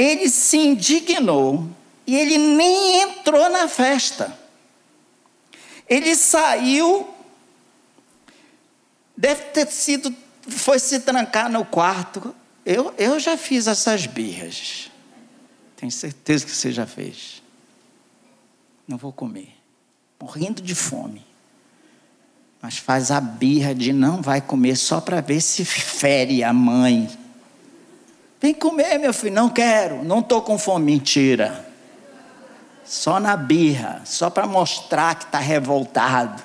ele 0.00 0.30
se 0.30 0.56
indignou 0.56 1.68
e 2.06 2.16
ele 2.16 2.38
nem 2.38 3.02
entrou 3.02 3.50
na 3.50 3.68
festa. 3.68 4.34
Ele 5.86 6.16
saiu, 6.16 7.06
deve 9.14 9.42
ter 9.46 9.66
sido, 9.66 10.14
foi 10.48 10.78
se 10.78 11.00
trancar 11.00 11.50
no 11.50 11.66
quarto. 11.66 12.34
Eu, 12.64 12.94
eu 12.96 13.20
já 13.20 13.36
fiz 13.36 13.66
essas 13.66 14.06
birras. 14.06 14.90
Tenho 15.76 15.92
certeza 15.92 16.46
que 16.46 16.50
você 16.50 16.72
já 16.72 16.86
fez. 16.86 17.42
Não 18.88 18.96
vou 18.96 19.12
comer. 19.12 19.54
Morrendo 20.18 20.62
de 20.62 20.74
fome. 20.74 21.26
Mas 22.62 22.78
faz 22.78 23.10
a 23.10 23.20
birra 23.20 23.74
de 23.74 23.92
não 23.92 24.22
vai 24.22 24.40
comer 24.40 24.76
só 24.76 24.98
para 24.98 25.20
ver 25.20 25.42
se 25.42 25.62
fere 25.62 26.42
a 26.42 26.54
mãe 26.54 27.19
Vem 28.40 28.54
comer, 28.54 28.98
meu 28.98 29.12
filho. 29.12 29.34
Não 29.34 29.48
quero, 29.48 30.02
não 30.02 30.20
estou 30.20 30.40
com 30.40 30.56
fome. 30.56 30.86
Mentira. 30.86 31.66
Só 32.84 33.20
na 33.20 33.36
birra, 33.36 34.02
só 34.04 34.30
para 34.30 34.46
mostrar 34.46 35.14
que 35.14 35.24
está 35.24 35.38
revoltado. 35.38 36.42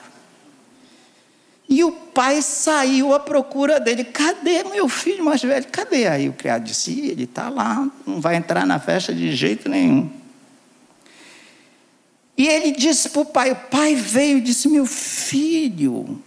E 1.67 1.83
o 1.83 1.91
pai 1.91 2.41
saiu 2.41 3.13
à 3.13 3.19
procura 3.19 3.79
dele. 3.79 4.03
Cadê 4.03 4.63
meu 4.63 4.87
filho 4.87 5.25
mais 5.25 5.41
velho? 5.41 5.65
Cadê? 5.71 6.07
Aí 6.07 6.29
o 6.29 6.33
criado 6.33 6.63
disse: 6.63 6.99
ele 6.99 7.23
está 7.23 7.49
lá, 7.49 7.89
não 8.05 8.21
vai 8.21 8.35
entrar 8.35 8.65
na 8.67 8.79
festa 8.79 9.13
de 9.13 9.35
jeito 9.35 9.67
nenhum. 9.67 10.11
E 12.37 12.47
ele 12.47 12.71
disse 12.71 13.09
para 13.09 13.21
o 13.21 13.25
pai: 13.25 13.51
o 13.51 13.55
pai 13.55 13.95
veio 13.95 14.37
e 14.37 14.41
disse: 14.41 14.67
Meu 14.67 14.85
filho, 14.85 16.21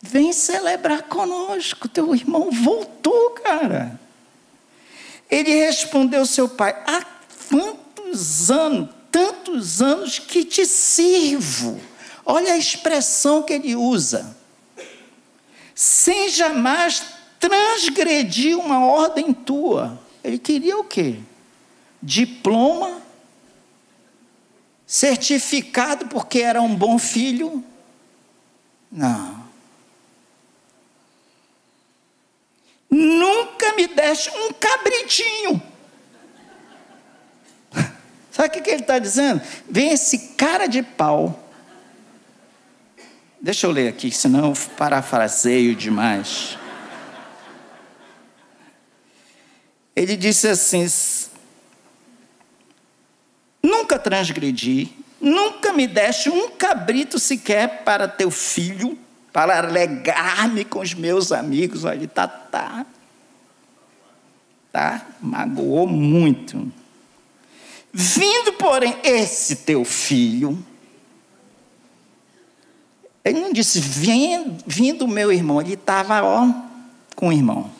vem 0.00 0.32
celebrar 0.32 1.02
conosco. 1.02 1.88
Teu 1.88 2.14
irmão 2.14 2.50
voltou, 2.50 3.30
cara. 3.30 4.00
Ele 5.32 5.50
respondeu 5.64 6.26
seu 6.26 6.46
pai: 6.46 6.76
há 6.86 7.02
quantos 7.48 8.50
anos, 8.50 8.90
tantos 9.10 9.80
anos 9.80 10.18
que 10.18 10.44
te 10.44 10.66
sirvo. 10.66 11.80
Olha 12.22 12.52
a 12.52 12.58
expressão 12.58 13.42
que 13.42 13.54
ele 13.54 13.74
usa. 13.74 14.36
Sem 15.74 16.28
jamais 16.28 17.02
transgredir 17.40 18.58
uma 18.58 18.84
ordem 18.84 19.32
tua. 19.32 19.98
Ele 20.22 20.38
queria 20.38 20.76
o 20.76 20.84
quê? 20.84 21.18
Diploma, 22.02 23.00
certificado 24.86 26.06
porque 26.08 26.40
era 26.40 26.60
um 26.60 26.74
bom 26.74 26.98
filho? 26.98 27.64
Não. 28.90 29.41
Nunca 32.94 33.72
me 33.72 33.86
deste 33.86 34.28
um 34.28 34.52
cabritinho. 34.52 35.62
Sabe 38.30 38.48
o 38.48 38.50
que 38.50 38.68
ele 38.68 38.82
está 38.82 38.98
dizendo? 38.98 39.40
Vem 39.66 39.92
esse 39.92 40.34
cara 40.36 40.66
de 40.66 40.82
pau. 40.82 41.42
Deixa 43.40 43.66
eu 43.66 43.70
ler 43.70 43.88
aqui, 43.88 44.10
senão 44.10 44.50
eu 44.50 44.52
parafraseio 44.76 45.74
demais. 45.74 46.58
Ele 49.96 50.14
disse 50.14 50.46
assim: 50.46 50.86
Nunca 53.62 53.98
transgredi, 53.98 54.92
nunca 55.18 55.72
me 55.72 55.86
deste 55.86 56.28
um 56.28 56.50
cabrito 56.50 57.18
sequer 57.18 57.84
para 57.84 58.06
teu 58.06 58.30
filho, 58.30 58.98
para 59.32 59.58
alegar-me 59.58 60.64
com 60.64 60.80
os 60.80 60.94
meus 60.94 61.32
amigos. 61.32 61.84
Olha, 61.84 62.06
tá, 62.06 62.28
tá. 62.28 62.86
Tá? 64.70 65.06
Magoou 65.20 65.86
muito. 65.86 66.70
Vindo, 67.92 68.54
porém, 68.54 68.96
esse 69.02 69.56
teu 69.56 69.84
filho, 69.84 70.62
ele 73.24 73.40
não 73.40 73.52
disse, 73.52 73.80
vindo 74.66 75.06
meu 75.06 75.30
irmão, 75.30 75.60
ele 75.60 75.74
estava, 75.74 76.22
ó, 76.22 76.48
com 77.14 77.28
o 77.28 77.32
irmão, 77.32 77.70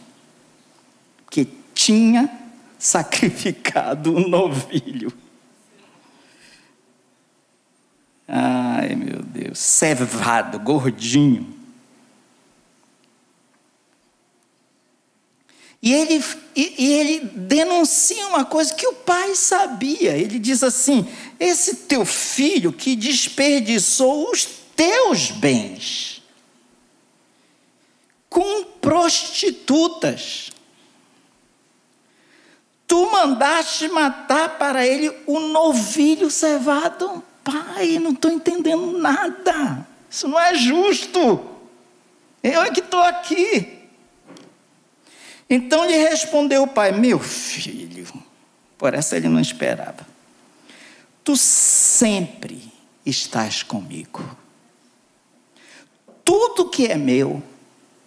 que 1.30 1.48
tinha 1.74 2.30
sacrificado 2.78 4.14
um 4.14 4.26
novilho. 4.28 5.12
Ai, 8.28 8.94
meu 8.94 9.21
Deus, 9.52 9.58
cevado, 9.58 10.58
gordinho. 10.58 11.60
E 15.82 15.92
ele, 15.92 16.24
e, 16.54 16.74
e 16.78 16.92
ele 16.94 17.20
denuncia 17.26 18.28
uma 18.28 18.44
coisa 18.44 18.72
que 18.74 18.86
o 18.86 18.94
pai 18.94 19.34
sabia. 19.34 20.16
Ele 20.16 20.38
diz 20.38 20.62
assim: 20.62 21.06
esse 21.38 21.76
teu 21.86 22.06
filho 22.06 22.72
que 22.72 22.96
desperdiçou 22.96 24.30
os 24.30 24.46
teus 24.74 25.30
bens 25.30 26.22
com 28.30 28.64
prostitutas. 28.80 30.50
Tu 32.86 33.10
mandaste 33.10 33.88
matar 33.88 34.58
para 34.58 34.86
ele 34.86 35.10
o 35.26 35.40
novilho 35.40 36.30
cevado. 36.30 37.22
Pai, 37.44 37.98
não 37.98 38.12
estou 38.12 38.30
entendendo 38.30 38.98
nada. 38.98 39.86
Isso 40.08 40.28
não 40.28 40.38
é 40.38 40.54
justo. 40.54 41.48
Eu 42.42 42.62
é 42.62 42.70
que 42.70 42.80
estou 42.80 43.02
aqui. 43.02 43.82
Então 45.48 45.84
lhe 45.84 45.96
respondeu 45.96 46.62
o 46.62 46.68
pai: 46.68 46.92
Meu 46.92 47.18
filho, 47.18 48.06
por 48.78 48.94
essa 48.94 49.16
ele 49.16 49.28
não 49.28 49.40
esperava. 49.40 50.06
Tu 51.24 51.36
sempre 51.36 52.72
estás 53.04 53.62
comigo. 53.62 54.24
Tudo 56.24 56.68
que 56.68 56.86
é 56.86 56.96
meu 56.96 57.42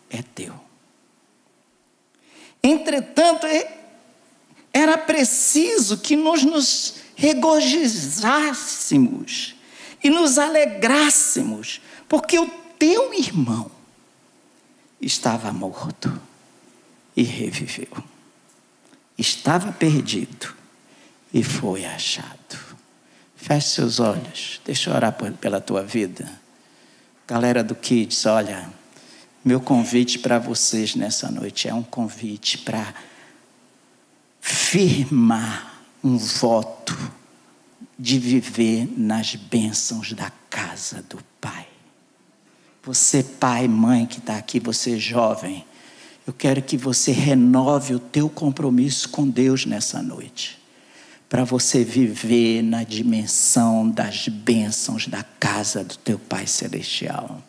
é 0.09 0.21
teu. 0.21 0.53
Entretanto, 2.61 3.45
era 4.73 4.97
preciso 4.97 5.99
que 5.99 6.15
nós 6.15 6.43
nos 6.43 6.95
regozijássemos 7.15 9.55
e 10.03 10.09
nos 10.09 10.37
alegrássemos, 10.37 11.79
porque 12.07 12.37
o 12.37 12.47
teu 12.77 13.13
irmão 13.13 13.71
estava 15.01 15.51
morto 15.51 16.21
e 17.15 17.23
reviveu. 17.23 17.87
Estava 19.17 19.71
perdido 19.71 20.53
e 21.33 21.43
foi 21.43 21.85
achado. 21.85 22.75
Feche 23.35 23.69
seus 23.69 23.99
olhos, 23.99 24.61
deixa 24.65 24.89
eu 24.89 24.95
orar 24.95 25.13
pela 25.13 25.61
tua 25.61 25.83
vida. 25.83 26.29
Galera 27.27 27.63
do 27.63 27.75
Kids, 27.75 28.25
olha, 28.25 28.69
meu 29.43 29.61
convite 29.61 30.19
para 30.19 30.37
vocês 30.37 30.95
nessa 30.95 31.31
noite 31.31 31.67
é 31.67 31.73
um 31.73 31.83
convite 31.83 32.59
para 32.59 32.93
firmar 34.41 35.74
um 36.05 36.17
voto 36.17 36.95
de 37.97 38.19
viver 38.19 38.87
nas 38.95 39.33
bênçãos 39.35 40.13
da 40.13 40.31
casa 40.51 41.03
do 41.09 41.17
Pai. 41.41 41.65
Você, 42.83 43.23
pai, 43.23 43.67
mãe 43.67 44.05
que 44.05 44.19
está 44.19 44.37
aqui, 44.37 44.59
você 44.59 44.99
jovem, 44.99 45.65
eu 46.27 46.31
quero 46.31 46.61
que 46.61 46.77
você 46.77 47.11
renove 47.11 47.95
o 47.95 47.99
teu 47.99 48.29
compromisso 48.29 49.09
com 49.09 49.27
Deus 49.27 49.65
nessa 49.65 50.03
noite, 50.03 50.59
para 51.27 51.43
você 51.43 51.83
viver 51.83 52.61
na 52.61 52.83
dimensão 52.83 53.89
das 53.89 54.27
bênçãos 54.27 55.07
da 55.07 55.23
casa 55.23 55.83
do 55.83 55.97
teu 55.97 56.19
Pai 56.19 56.45
celestial. 56.45 57.41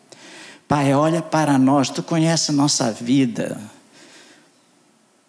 Pai, 0.67 0.95
olha 0.95 1.21
para 1.21 1.59
nós, 1.59 1.91
tu 1.91 2.01
conhece 2.01 2.51
nossa 2.51 2.91
vida. 2.91 3.61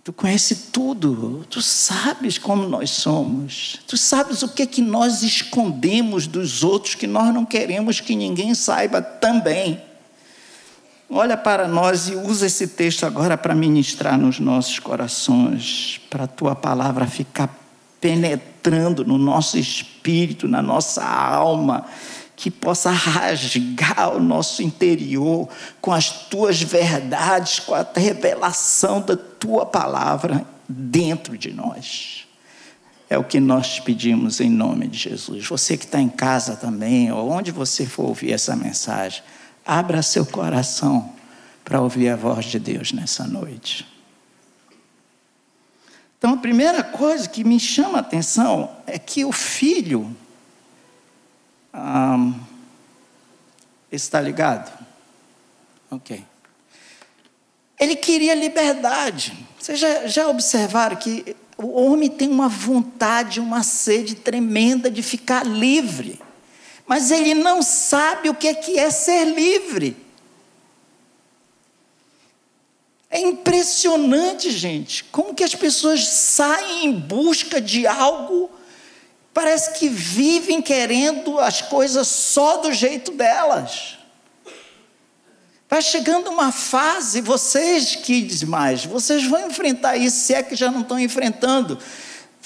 Tu 0.08 0.12
conhece 0.14 0.54
tudo, 0.72 1.44
tu 1.50 1.60
sabes 1.60 2.38
como 2.38 2.66
nós 2.66 2.88
somos, 2.88 3.78
tu 3.86 3.94
sabes 3.94 4.42
o 4.42 4.48
que 4.48 4.62
é 4.62 4.66
que 4.66 4.80
nós 4.80 5.22
escondemos 5.22 6.26
dos 6.26 6.64
outros 6.64 6.94
que 6.94 7.06
nós 7.06 7.34
não 7.34 7.44
queremos 7.44 8.00
que 8.00 8.16
ninguém 8.16 8.54
saiba 8.54 9.02
também. 9.02 9.78
Olha 11.10 11.36
para 11.36 11.68
nós 11.68 12.08
e 12.08 12.14
usa 12.14 12.46
esse 12.46 12.68
texto 12.68 13.04
agora 13.04 13.36
para 13.36 13.54
ministrar 13.54 14.16
nos 14.16 14.40
nossos 14.40 14.78
corações, 14.78 16.00
para 16.08 16.24
a 16.24 16.26
tua 16.26 16.56
palavra 16.56 17.06
ficar 17.06 17.54
penetrando 18.00 19.04
no 19.04 19.18
nosso 19.18 19.58
espírito, 19.58 20.48
na 20.48 20.62
nossa 20.62 21.04
alma, 21.04 21.84
que 22.38 22.51
possa 22.51 22.90
rasgar 22.90 24.16
o 24.16 24.18
nosso 24.18 24.62
interior 24.62 25.46
com 25.81 25.92
as 25.92 26.09
tuas 26.29 26.62
verdades, 26.62 27.61
com 27.61 27.74
a 27.74 27.87
revelação 27.94 29.03
da 29.03 29.16
tua 29.16 29.66
palavra 29.66 30.46
dentro 30.66 31.37
de 31.37 31.53
nós. 31.53 32.27
É 33.11 33.18
o 33.18 33.24
que 33.24 33.40
nós 33.40 33.81
pedimos 33.81 34.40
em 34.40 34.48
nome 34.48 34.88
de 34.88 34.96
Jesus. 34.96 35.46
Você 35.46 35.77
que 35.77 35.85
está 35.85 36.01
em 36.01 36.09
casa 36.09 36.57
também, 36.57 37.12
ou 37.12 37.29
onde 37.29 37.51
você 37.51 37.85
for 37.85 38.07
ouvir 38.07 38.33
essa 38.33 38.57
mensagem, 38.57 39.22
Abra 39.68 40.03
seu 40.03 40.24
coração 40.24 41.12
para 41.62 41.83
ouvir 41.83 42.09
a 42.09 42.16
voz 42.16 42.46
de 42.46 42.59
Deus 42.59 42.90
nessa 42.90 43.27
noite. 43.27 43.87
Então, 46.16 46.33
a 46.33 46.37
primeira 46.38 46.83
coisa 46.83 47.29
que 47.29 47.44
me 47.44 47.61
chama 47.61 47.98
a 47.98 48.01
atenção 48.01 48.70
é 48.87 48.98
que 48.98 49.27
o 49.27 49.31
filho 49.31 50.16
ah, 51.78 52.34
está 53.90 54.20
ligado? 54.20 54.72
Ok. 55.90 56.24
Ele 57.78 57.96
queria 57.96 58.34
liberdade. 58.34 59.46
Vocês 59.58 59.78
já, 59.78 60.06
já 60.06 60.28
observaram 60.28 60.96
que 60.96 61.36
o 61.56 61.80
homem 61.80 62.08
tem 62.08 62.28
uma 62.28 62.48
vontade, 62.48 63.40
uma 63.40 63.62
sede 63.62 64.14
tremenda 64.14 64.90
de 64.90 65.02
ficar 65.02 65.46
livre 65.46 66.20
mas 66.88 67.10
ele 67.10 67.34
não 67.34 67.60
sabe 67.60 68.30
o 68.30 68.34
que 68.34 68.48
é, 68.48 68.54
que 68.54 68.78
é 68.78 68.90
ser 68.90 69.26
livre. 69.26 69.94
É 73.10 73.20
impressionante, 73.20 74.50
gente, 74.50 75.04
como 75.04 75.34
que 75.34 75.44
as 75.44 75.54
pessoas 75.54 76.08
saem 76.08 76.86
em 76.86 76.92
busca 76.92 77.60
de 77.60 77.86
algo, 77.86 78.50
parece 79.32 79.72
que 79.78 79.88
vivem 79.88 80.60
querendo 80.60 81.38
as 81.38 81.62
coisas 81.62 82.06
só 82.08 82.58
do 82.58 82.72
jeito 82.72 83.12
delas. 83.12 83.98
Vai 85.68 85.82
chegando 85.82 86.30
uma 86.30 86.50
fase, 86.50 87.20
vocês 87.20 87.94
que 87.96 88.44
mais, 88.46 88.84
vocês 88.84 89.24
vão 89.24 89.48
enfrentar 89.48 89.96
isso, 89.96 90.20
se 90.20 90.34
é 90.34 90.42
que 90.42 90.56
já 90.56 90.70
não 90.70 90.80
estão 90.80 90.98
enfrentando 90.98 91.78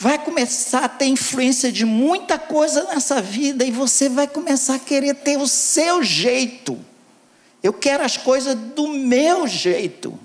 vai 0.03 0.19
começar 0.19 0.85
a 0.85 0.89
ter 0.89 1.07
influência 1.07 1.71
de 1.71 1.85
muita 1.85 2.37
coisa 2.37 2.83
nessa 2.85 3.23
vida 3.23 3.65
e 3.65 3.71
você 3.71 4.09
vai 4.09 4.27
começar 4.27 4.75
a 4.75 4.79
querer 4.81 5.15
ter 5.15 5.37
o 5.37 5.47
seu 5.47 6.03
jeito. 6.03 6.77
Eu 7.63 7.73
quero 7.73 8.03
as 8.03 8.17
coisas 8.17 8.57
do 8.57 8.89
meu 8.89 9.47
jeito. 9.47 10.19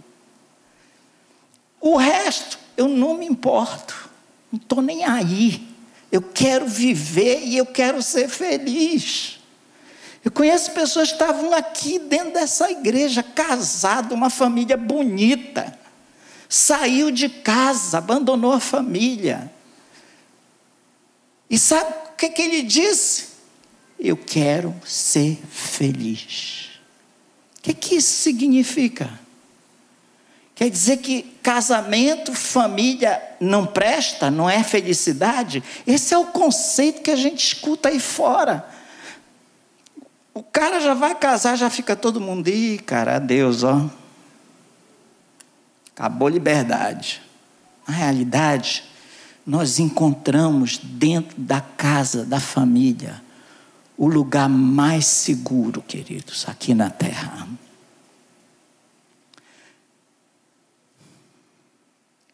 O 1.80 1.96
resto, 1.96 2.58
eu 2.76 2.88
não 2.88 3.16
me 3.16 3.28
importo. 3.28 4.10
Não 4.52 4.60
estou 4.60 4.82
nem 4.82 5.06
aí. 5.06 5.67
Eu 6.12 6.22
quero 6.22 6.68
viver 6.68 7.42
e 7.44 7.58
eu 7.58 7.66
quero 7.66 8.02
ser 8.02 8.30
feliz. 8.30 9.40
Eu 10.24 10.32
conheço 10.32 10.72
pessoas 10.72 11.10
que 11.10 11.16
estavam 11.16 11.54
aqui 11.54 12.00
dentro 12.00 12.34
dessa 12.34 12.70
igreja, 12.72 13.24
casado, 13.24 14.14
uma 14.14 14.30
família 14.30 14.76
bonita. 14.76 15.78
Saiu 16.50 17.12
de 17.12 17.30
casa, 17.30 17.98
abandonou 17.98 18.52
a 18.52 18.60
família. 18.60 19.52
E 21.50 21.58
sabe 21.58 21.94
o 22.10 22.16
que, 22.18 22.30
que 22.30 22.42
ele 22.42 22.62
disse? 22.62 23.28
Eu 24.00 24.18
quero 24.18 24.76
ser 24.86 25.40
feliz. 25.50 26.72
O 27.60 27.62
que, 27.64 27.74
que 27.74 27.96
isso 27.96 28.22
significa? 28.22 29.27
Quer 30.58 30.72
dizer 30.72 30.98
que 30.98 31.22
casamento, 31.44 32.34
família 32.34 33.22
não 33.40 33.64
presta, 33.64 34.32
não 34.32 34.50
é 34.50 34.64
felicidade? 34.64 35.64
Esse 35.86 36.16
é 36.16 36.18
o 36.18 36.26
conceito 36.26 37.04
que 37.04 37.12
a 37.12 37.16
gente 37.16 37.46
escuta 37.46 37.90
aí 37.90 38.00
fora. 38.00 38.68
O 40.34 40.42
cara 40.42 40.80
já 40.80 40.96
vai 40.96 41.14
casar, 41.14 41.56
já 41.56 41.70
fica 41.70 41.96
todo 41.96 42.20
mundo, 42.20 42.48
ih, 42.48 42.80
cara, 42.80 43.18
adeus, 43.18 43.64
ó. 43.64 43.88
Acabou 45.96 46.28
a 46.28 46.32
liberdade. 46.32 47.22
Na 47.88 47.94
realidade, 47.94 48.84
nós 49.46 49.78
encontramos 49.78 50.80
dentro 50.82 51.40
da 51.40 51.62
casa, 51.62 52.26
da 52.26 52.40
família, 52.40 53.22
o 53.96 54.08
lugar 54.08 54.50
mais 54.50 55.06
seguro, 55.06 55.84
queridos, 55.84 56.46
aqui 56.50 56.74
na 56.74 56.90
terra. 56.90 57.48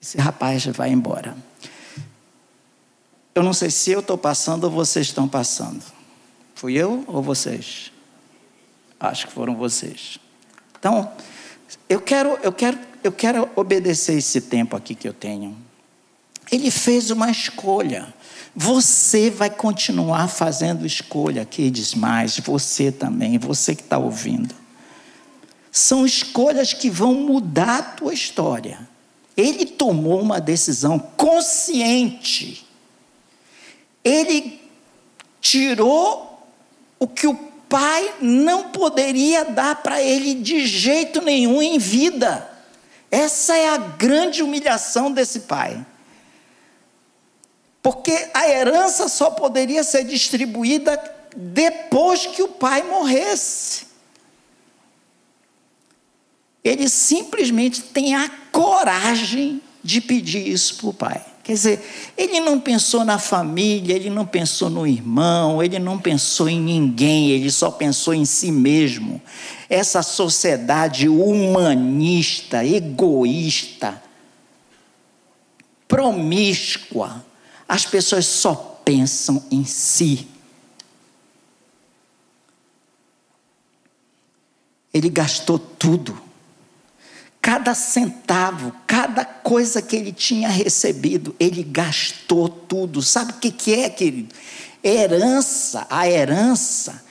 Esse 0.04 0.18
rapaz 0.18 0.66
vai 0.66 0.92
embora. 0.92 1.34
Eu 3.34 3.42
não 3.42 3.54
sei 3.54 3.72
se 3.72 3.90
eu 3.90 4.02
estou 4.02 4.18
passando 4.18 4.66
ou 4.66 4.70
vocês 4.70 5.08
estão 5.08 5.30
passando. 5.30 5.82
Fui 6.54 6.74
eu 6.74 7.06
ou 7.08 7.24
vocês? 7.24 7.90
Acho 9.00 9.28
que 9.28 9.34
foram 9.34 9.56
vocês. 9.56 10.20
Então, 10.78 11.10
eu 11.88 12.02
quero, 12.02 12.38
eu 12.44 12.52
quero, 12.52 12.78
eu 13.02 13.14
quero 13.14 13.50
obedecer 13.56 14.18
esse 14.18 14.42
tempo 14.42 14.76
aqui 14.76 14.94
que 14.94 15.08
eu 15.08 15.14
tenho. 15.14 15.58
Ele 16.52 16.70
fez 16.70 17.10
uma 17.10 17.32
escolha. 17.32 18.14
Você 18.54 19.30
vai 19.30 19.50
continuar 19.50 20.28
fazendo 20.28 20.86
escolha, 20.86 21.46
que 21.46 21.72
diz 21.72 21.96
mais, 21.96 22.38
você 22.40 22.92
também, 22.92 23.38
você 23.38 23.74
que 23.74 23.82
está 23.82 23.98
ouvindo. 23.98 24.54
São 25.72 26.06
escolhas 26.06 26.74
que 26.74 26.90
vão 26.90 27.14
mudar 27.14 27.80
a 27.80 27.84
tua 27.84 28.14
história. 28.14 28.92
Ele 29.36 29.66
tomou 29.66 30.22
uma 30.22 30.40
decisão 30.40 31.00
consciente. 31.00 32.68
Ele 34.04 34.62
tirou 35.42 36.48
o 37.00 37.08
que 37.08 37.28
o 37.28 37.36
pai 37.68 38.14
não 38.22 38.70
poderia 38.70 39.44
dar 39.44 39.82
para 39.82 40.02
ele 40.02 40.36
de 40.36 40.66
jeito 40.66 41.22
nenhum 41.22 41.62
em 41.62 41.80
vida. 41.80 42.50
Essa 43.10 43.58
é 43.58 43.70
a 43.70 43.78
grande 43.78 44.44
humilhação 44.44 45.12
desse 45.12 45.42
pai. 45.42 45.84
Porque 47.82 48.30
a 48.34 48.48
herança 48.48 49.10
só 49.10 49.32
poderia 49.32 49.84
ser 49.84 50.04
distribuída 50.06 51.02
depois 51.36 52.26
que 52.26 52.42
o 52.42 52.48
pai 52.48 52.84
morresse. 52.84 53.93
Ele 56.64 56.88
simplesmente 56.88 57.82
tem 57.82 58.16
a 58.16 58.30
coragem 58.52 59.62
de 59.84 60.00
pedir 60.00 60.48
isso 60.48 60.78
para 60.78 60.88
o 60.88 60.94
pai. 60.94 61.26
Quer 61.44 61.54
dizer, 61.54 62.14
ele 62.18 62.40
não 62.40 62.58
pensou 62.58 63.04
na 63.04 63.20
família, 63.20 63.94
ele 63.94 64.10
não 64.10 64.26
pensou 64.26 64.70
no 64.70 64.88
irmão, 64.88 65.62
ele 65.62 65.78
não 65.78 66.00
pensou 66.00 66.48
em 66.48 66.58
ninguém, 66.58 67.32
ele 67.32 67.52
só 67.52 67.70
pensou 67.70 68.14
em 68.14 68.24
si 68.24 68.50
mesmo. 68.50 69.22
Essa 69.70 70.02
sociedade 70.02 71.10
humanista, 71.10 72.64
egoísta, 72.64 74.02
promíscua, 75.86 77.26
as 77.68 77.86
pessoas 77.86 78.26
só 78.26 78.56
pensam 78.86 79.44
em 79.52 79.66
si. 79.66 80.30
Ele 84.94 85.10
gastou 85.10 85.60
tudo 85.60 86.33
Cada 87.44 87.76
centavo, 87.76 88.74
cada 88.88 89.26
coisa 89.26 89.82
que 89.82 89.98
ele 89.98 90.14
tinha 90.14 90.48
recebido, 90.48 91.36
ele 91.38 91.62
gastou 91.62 92.48
tudo. 92.48 93.02
Sabe 93.02 93.34
o 93.34 93.36
que, 93.36 93.52
que 93.52 93.74
é, 93.74 93.90
querido? 93.90 94.34
Herança, 94.82 95.86
a 95.90 96.08
herança 96.08 97.04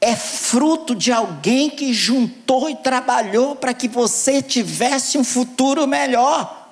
é 0.00 0.16
fruto 0.16 0.92
de 0.92 1.12
alguém 1.12 1.70
que 1.70 1.92
juntou 1.92 2.68
e 2.68 2.74
trabalhou 2.74 3.54
para 3.54 3.72
que 3.72 3.86
você 3.86 4.42
tivesse 4.42 5.16
um 5.16 5.22
futuro 5.22 5.86
melhor. 5.86 6.68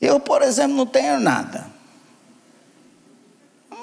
Eu, 0.00 0.20
por 0.20 0.40
exemplo, 0.40 0.76
não 0.76 0.86
tenho 0.86 1.18
nada. 1.18 1.66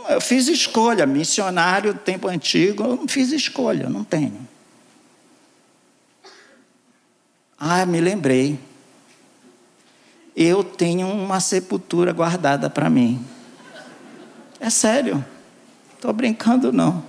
Eu 0.07 0.21
fiz 0.21 0.47
escolha, 0.47 1.05
missionário 1.05 1.93
tempo 1.95 2.29
antigo, 2.29 2.85
eu 2.85 2.95
não 2.95 3.09
fiz 3.09 3.33
escolha, 3.33 3.89
não 3.89 4.05
tenho. 4.05 4.55
Ah, 7.59 7.85
me 7.85 7.99
lembrei. 7.99 8.59
Eu 10.35 10.63
tenho 10.63 11.07
uma 11.07 11.39
sepultura 11.39 12.13
guardada 12.13 12.69
para 12.69 12.89
mim. 12.89 13.25
É 14.59 14.69
sério. 14.69 15.25
Estou 15.95 16.13
brincando, 16.13 16.71
não. 16.71 17.03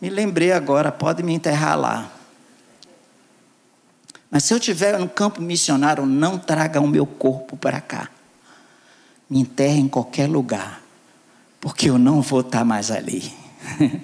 Me 0.00 0.08
lembrei 0.08 0.52
agora, 0.52 0.92
pode 0.92 1.22
me 1.22 1.34
enterrar 1.34 1.76
lá. 1.78 2.12
Mas 4.30 4.44
se 4.44 4.54
eu 4.54 4.58
estiver 4.58 4.96
no 4.96 5.08
campo 5.08 5.42
missionário, 5.42 6.06
não 6.06 6.38
traga 6.38 6.80
o 6.80 6.86
meu 6.86 7.04
corpo 7.04 7.56
para 7.56 7.80
cá. 7.80 8.08
Me 9.28 9.40
enterre 9.40 9.80
em 9.80 9.88
qualquer 9.88 10.28
lugar, 10.28 10.80
porque 11.60 11.90
eu 11.90 11.98
não 11.98 12.22
vou 12.22 12.40
estar 12.40 12.64
mais 12.64 12.92
ali. 12.92 13.34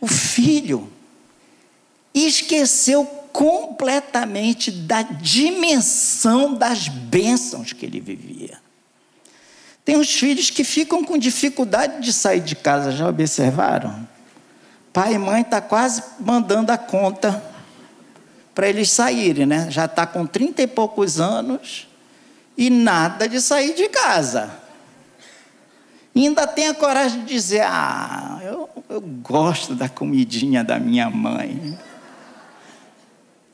o 0.00 0.06
filho 0.06 0.88
esqueceu 2.14 3.04
completamente 3.36 4.70
da 4.70 5.02
dimensão 5.02 6.54
das 6.54 6.88
bênçãos 6.88 7.74
que 7.74 7.84
ele 7.84 8.00
vivia. 8.00 8.58
Tem 9.84 9.94
uns 9.94 10.10
filhos 10.10 10.48
que 10.48 10.64
ficam 10.64 11.04
com 11.04 11.18
dificuldade 11.18 12.02
de 12.02 12.14
sair 12.14 12.40
de 12.40 12.56
casa, 12.56 12.90
já 12.90 13.06
observaram? 13.06 14.08
Pai 14.90 15.12
e 15.12 15.18
mãe 15.18 15.42
estão 15.42 15.60
tá 15.60 15.66
quase 15.66 16.02
mandando 16.18 16.72
a 16.72 16.78
conta 16.78 17.44
para 18.54 18.70
eles 18.70 18.90
saírem, 18.90 19.44
né? 19.44 19.70
Já 19.70 19.84
está 19.84 20.06
com 20.06 20.26
trinta 20.26 20.62
e 20.62 20.66
poucos 20.66 21.20
anos 21.20 21.86
e 22.56 22.70
nada 22.70 23.28
de 23.28 23.38
sair 23.42 23.74
de 23.74 23.86
casa. 23.90 24.50
E 26.14 26.26
ainda 26.26 26.46
tem 26.46 26.68
a 26.68 26.74
coragem 26.74 27.20
de 27.20 27.34
dizer: 27.34 27.64
Ah, 27.66 28.40
eu, 28.42 28.70
eu 28.88 29.00
gosto 29.02 29.74
da 29.74 29.90
comidinha 29.90 30.64
da 30.64 30.78
minha 30.78 31.10
mãe. 31.10 31.78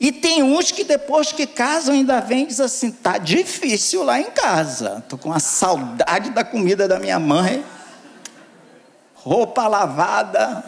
E 0.03 0.11
tem 0.11 0.43
uns 0.43 0.69
que 0.69 0.83
depois 0.83 1.31
que 1.31 1.47
casam 1.47 1.95
ainda 1.95 2.19
vem 2.19 2.43
e 2.43 2.47
diz 2.47 2.59
assim: 2.59 2.91
tá 2.91 3.17
difícil 3.17 4.03
lá 4.03 4.19
em 4.19 4.31
casa. 4.31 5.01
Tô 5.07 5.17
com 5.17 5.31
a 5.31 5.39
saudade 5.39 6.31
da 6.31 6.43
comida 6.43 6.89
da 6.89 6.99
minha 6.99 7.17
mãe. 7.17 7.63
Roupa 9.15 9.65
lavada. 9.65 10.61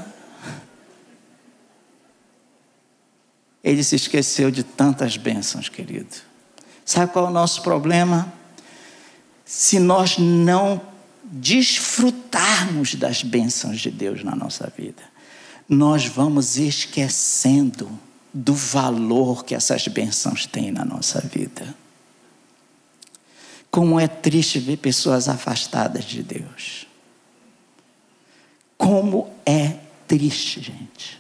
Ele 3.62 3.84
se 3.84 3.98
esqueceu 3.98 4.50
de 4.50 4.64
tantas 4.64 5.18
bênçãos, 5.18 5.68
querido. 5.68 6.16
Sabe 6.86 7.12
qual 7.12 7.26
é 7.26 7.28
o 7.28 7.34
nosso 7.34 7.62
problema? 7.62 8.32
Se 9.44 9.80
nós 9.80 10.18
não 10.18 10.80
desfrutarmos 11.24 12.96
das 12.96 13.22
bênçãos 13.22 13.82
de 13.82 13.92
Deus 13.92 14.24
na 14.24 14.34
nossa 14.34 14.72
vida, 14.78 15.04
nós 15.68 16.06
vamos 16.06 16.56
esquecendo 16.58 18.00
do 18.38 18.54
valor 18.54 19.46
que 19.46 19.56
essas 19.56 19.88
bênçãos 19.88 20.46
têm 20.46 20.70
na 20.70 20.84
nossa 20.84 21.22
vida. 21.22 21.74
Como 23.72 23.98
é 23.98 24.10
triste 24.10 24.60
ver 24.60 24.76
pessoas 24.76 25.30
afastadas 25.30 26.04
de 26.04 26.22
Deus. 26.22 26.86
Como 28.78 29.34
é 29.46 29.80
triste, 30.06 30.62
gente. 30.62 31.18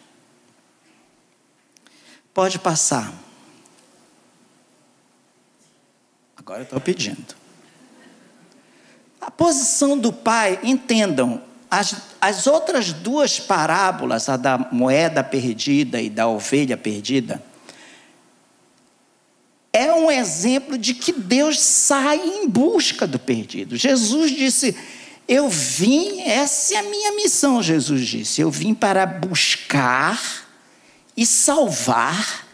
Pode 2.33 2.59
passar. 2.59 3.13
Agora 6.35 6.59
eu 6.59 6.63
estou 6.63 6.81
pedindo. 6.81 7.33
A 9.21 9.31
posição 9.31 9.97
do 9.97 10.11
pai, 10.11 10.59
entendam, 10.63 11.41
as, 11.79 11.95
as 12.21 12.47
outras 12.47 12.93
duas 12.93 13.39
parábolas, 13.39 14.29
a 14.29 14.37
da 14.37 14.57
moeda 14.57 15.23
perdida 15.23 16.01
e 16.01 16.09
da 16.09 16.27
ovelha 16.27 16.77
perdida, 16.77 17.43
é 19.73 19.91
um 19.93 20.09
exemplo 20.09 20.77
de 20.77 20.93
que 20.93 21.11
Deus 21.11 21.59
sai 21.59 22.17
em 22.17 22.47
busca 22.47 23.05
do 23.05 23.19
perdido. 23.19 23.75
Jesus 23.75 24.31
disse: 24.31 24.73
Eu 25.27 25.49
vim, 25.49 26.21
essa 26.21 26.75
é 26.75 26.77
a 26.77 26.83
minha 26.83 27.11
missão, 27.11 27.61
Jesus 27.61 28.07
disse. 28.07 28.39
Eu 28.39 28.49
vim 28.49 28.73
para 28.73 29.05
buscar 29.05 30.45
e 31.17 31.25
salvar 31.25 32.47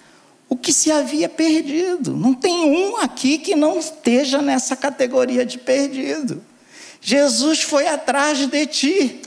o 0.50 0.58
que 0.58 0.74
se 0.74 0.92
havia 0.92 1.30
perdido. 1.30 2.18
Não 2.18 2.34
tem 2.34 2.66
um 2.66 2.98
aqui 2.98 3.38
que 3.38 3.56
não 3.56 3.78
esteja 3.78 4.42
nessa 4.42 4.76
categoria 4.76 5.46
de 5.46 5.60
perdido. 5.60 6.44
Jesus 7.02 7.64
foi 7.64 7.88
atrás 7.88 8.46
de 8.48 8.68
ti. 8.68 9.22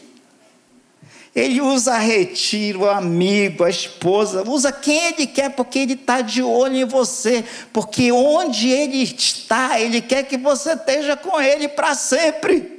Ele 1.34 1.60
usa 1.60 1.98
retiro, 1.98 2.88
amigo, 2.88 3.64
a 3.64 3.68
esposa, 3.68 4.48
usa 4.48 4.70
quem 4.70 5.06
ele 5.06 5.26
quer, 5.26 5.50
porque 5.50 5.80
ele 5.80 5.94
está 5.94 6.20
de 6.20 6.40
olho 6.40 6.76
em 6.76 6.84
você. 6.84 7.44
Porque 7.72 8.12
onde 8.12 8.70
ele 8.70 9.02
está, 9.02 9.80
ele 9.80 10.00
quer 10.00 10.22
que 10.22 10.38
você 10.38 10.74
esteja 10.74 11.16
com 11.16 11.40
ele 11.40 11.66
para 11.66 11.96
sempre. 11.96 12.74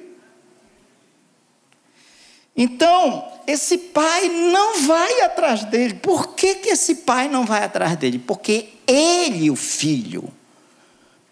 Então, 2.55 3.29
esse 3.45 3.77
pai 3.77 4.29
não 4.29 4.81
vai 4.83 5.19
atrás 5.23 5.65
dele. 5.65 5.95
Por 5.95 6.33
que, 6.35 6.55
que 6.55 6.69
esse 6.69 6.95
pai 6.95 7.27
não 7.27 7.45
vai 7.45 7.65
atrás 7.65 7.97
dele? 7.97 8.17
Porque 8.17 8.69
ele, 8.87 9.51
o 9.51 9.57
filho, 9.57 10.31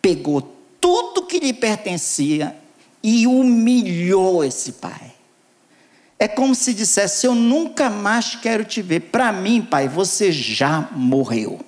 pegou 0.01 0.41
tudo 0.81 1.25
que 1.25 1.39
lhe 1.39 1.53
pertencia 1.53 2.61
e 3.03 3.27
humilhou 3.27 4.43
esse 4.43 4.73
pai. 4.73 5.13
É 6.17 6.27
como 6.27 6.55
se 6.55 6.73
dissesse: 6.73 7.27
Eu 7.27 7.35
nunca 7.35 7.89
mais 7.89 8.35
quero 8.35 8.63
te 8.63 8.81
ver. 8.81 9.01
Para 9.01 9.31
mim, 9.33 9.61
pai, 9.61 9.89
você 9.89 10.31
já 10.31 10.87
morreu. 10.91 11.59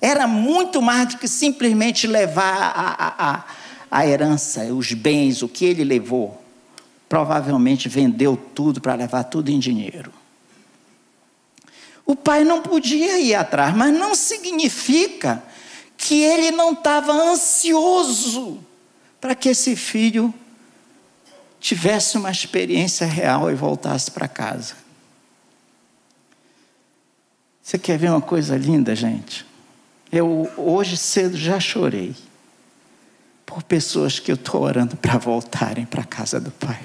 Era 0.00 0.26
muito 0.26 0.80
mais 0.80 1.08
do 1.08 1.18
que 1.18 1.28
simplesmente 1.28 2.06
levar 2.06 2.56
a, 2.56 2.80
a, 2.80 3.34
a, 3.36 3.44
a 3.90 4.06
herança, 4.06 4.64
os 4.72 4.92
bens, 4.92 5.42
o 5.42 5.48
que 5.48 5.64
ele 5.64 5.84
levou. 5.84 6.42
Provavelmente 7.08 7.88
vendeu 7.88 8.36
tudo 8.54 8.80
para 8.80 8.94
levar 8.94 9.24
tudo 9.24 9.50
em 9.50 9.58
dinheiro. 9.58 10.12
O 12.06 12.14
pai 12.14 12.44
não 12.44 12.60
podia 12.60 13.18
ir 13.18 13.34
atrás, 13.34 13.74
mas 13.74 13.94
não 13.94 14.14
significa 14.14 15.42
que 15.96 16.20
ele 16.22 16.50
não 16.50 16.72
estava 16.72 17.12
ansioso 17.12 18.58
para 19.20 19.34
que 19.34 19.48
esse 19.48 19.74
filho 19.74 20.32
tivesse 21.64 22.18
uma 22.18 22.30
experiência 22.30 23.06
real 23.06 23.50
e 23.50 23.54
voltasse 23.54 24.10
para 24.10 24.28
casa. 24.28 24.76
Você 27.62 27.78
quer 27.78 27.96
ver 27.96 28.10
uma 28.10 28.20
coisa 28.20 28.54
linda, 28.54 28.94
gente? 28.94 29.46
Eu 30.12 30.52
hoje 30.58 30.94
cedo 30.98 31.34
já 31.38 31.58
chorei 31.58 32.14
por 33.46 33.62
pessoas 33.62 34.18
que 34.18 34.30
eu 34.30 34.34
estou 34.34 34.60
orando 34.60 34.94
para 34.94 35.16
voltarem 35.16 35.86
para 35.86 36.02
a 36.02 36.06
casa 36.06 36.38
do 36.38 36.50
Pai. 36.50 36.84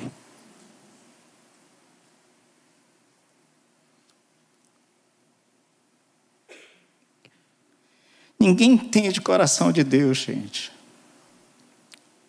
Ninguém 8.39 8.71
entende 8.71 9.19
o 9.19 9.23
coração 9.23 9.73
de 9.73 9.83
Deus, 9.83 10.19
gente. 10.19 10.71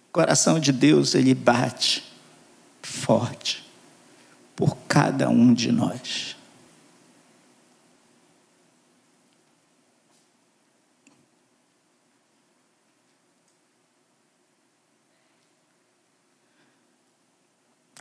O 0.08 0.12
coração 0.12 0.58
de 0.58 0.72
Deus, 0.72 1.14
ele 1.14 1.32
bate 1.32 2.09
forte 2.82 3.64
por 4.56 4.76
cada 4.88 5.28
um 5.28 5.54
de 5.54 5.72
nós. 5.72 6.36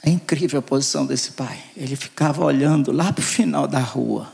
É 0.02 0.10
incrível 0.10 0.60
a 0.60 0.62
posição 0.62 1.06
desse 1.06 1.34
pai. 1.34 1.62
Ele 1.78 1.96
ficava 1.96 2.44
olhando 2.44 2.92
lá 2.92 3.13
para 3.13 3.22
o 3.22 3.26
final 3.26 3.68
da 3.68 3.80
rua, 3.80 4.32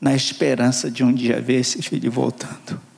na 0.00 0.14
esperança 0.14 0.90
de 0.90 1.02
um 1.02 1.12
dia 1.12 1.40
ver 1.40 1.60
esse 1.60 1.82
filho 1.82 2.10
voltando. 2.12 2.89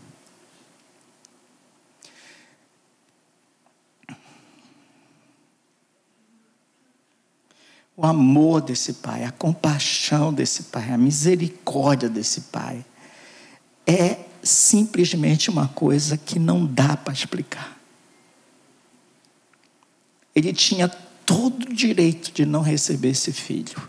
O 8.03 8.07
amor 8.07 8.61
desse 8.61 8.95
pai, 8.95 9.23
a 9.23 9.31
compaixão 9.31 10.35
desse 10.35 10.65
pai, 10.65 10.91
a 10.91 10.99
misericórdia 10.99 12.09
desse 12.09 12.41
pai, 12.43 12.85
é 13.87 14.17
simplesmente 14.43 15.49
uma 15.49 15.69
coisa 15.69 16.17
que 16.17 16.37
não 16.37 16.67
dá 16.67 16.97
para 16.97 17.13
explicar. 17.13 17.79
Ele 20.35 20.53
tinha 20.53 20.89
todo 20.89 21.63
o 21.63 21.73
direito 21.73 22.33
de 22.33 22.45
não 22.45 22.61
receber 22.61 23.11
esse 23.11 23.33
filho. 23.33 23.81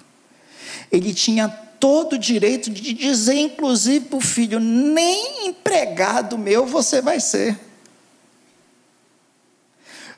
Ele 0.92 1.12
tinha 1.12 1.50
todo 1.50 2.14
o 2.14 2.20
direito 2.20 2.70
de 2.70 2.94
dizer, 2.94 3.34
inclusive, 3.34 4.06
para 4.06 4.18
o 4.18 4.22
filho: 4.22 4.60
nem 4.60 5.48
empregado 5.48 6.38
meu 6.38 6.68
você 6.68 7.02
vai 7.02 7.20
ser. 7.20 7.60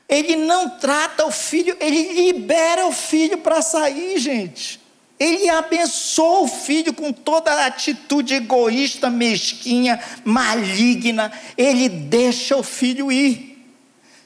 Ele 0.08 0.36
não 0.36 0.70
trata 0.70 1.26
o 1.26 1.32
filho, 1.32 1.76
ele 1.80 2.12
libera 2.12 2.86
o 2.86 2.92
filho 2.92 3.38
para 3.38 3.60
sair, 3.60 4.18
gente. 4.18 4.80
Ele 5.18 5.48
abençoa 5.48 6.40
o 6.40 6.48
filho 6.48 6.92
com 6.92 7.12
toda 7.12 7.50
a 7.50 7.66
atitude 7.66 8.34
egoísta, 8.34 9.08
mesquinha, 9.08 9.98
maligna. 10.24 11.32
Ele 11.56 11.88
deixa 11.88 12.56
o 12.56 12.62
filho 12.62 13.10
ir. 13.10 13.56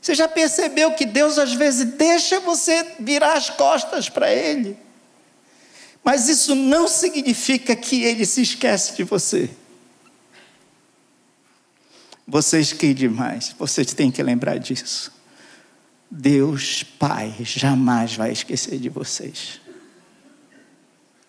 Você 0.00 0.14
já 0.14 0.26
percebeu 0.26 0.92
que 0.92 1.04
Deus 1.04 1.38
às 1.38 1.52
vezes 1.52 1.84
deixa 1.92 2.40
você 2.40 2.94
virar 2.98 3.34
as 3.34 3.50
costas 3.50 4.08
para 4.08 4.32
Ele? 4.32 4.76
Mas 6.02 6.28
isso 6.28 6.54
não 6.54 6.88
significa 6.88 7.76
que 7.76 8.02
Ele 8.02 8.26
se 8.26 8.42
esquece 8.42 8.96
de 8.96 9.04
você. 9.04 9.48
Vocês 12.26 12.72
que 12.72 12.92
demais, 12.94 13.54
vocês 13.58 13.92
têm 13.92 14.10
que 14.10 14.22
lembrar 14.22 14.58
disso. 14.58 15.19
Deus 16.10 16.82
Pai 16.82 17.34
jamais 17.40 18.16
vai 18.16 18.32
esquecer 18.32 18.78
de 18.78 18.88
vocês. 18.88 19.60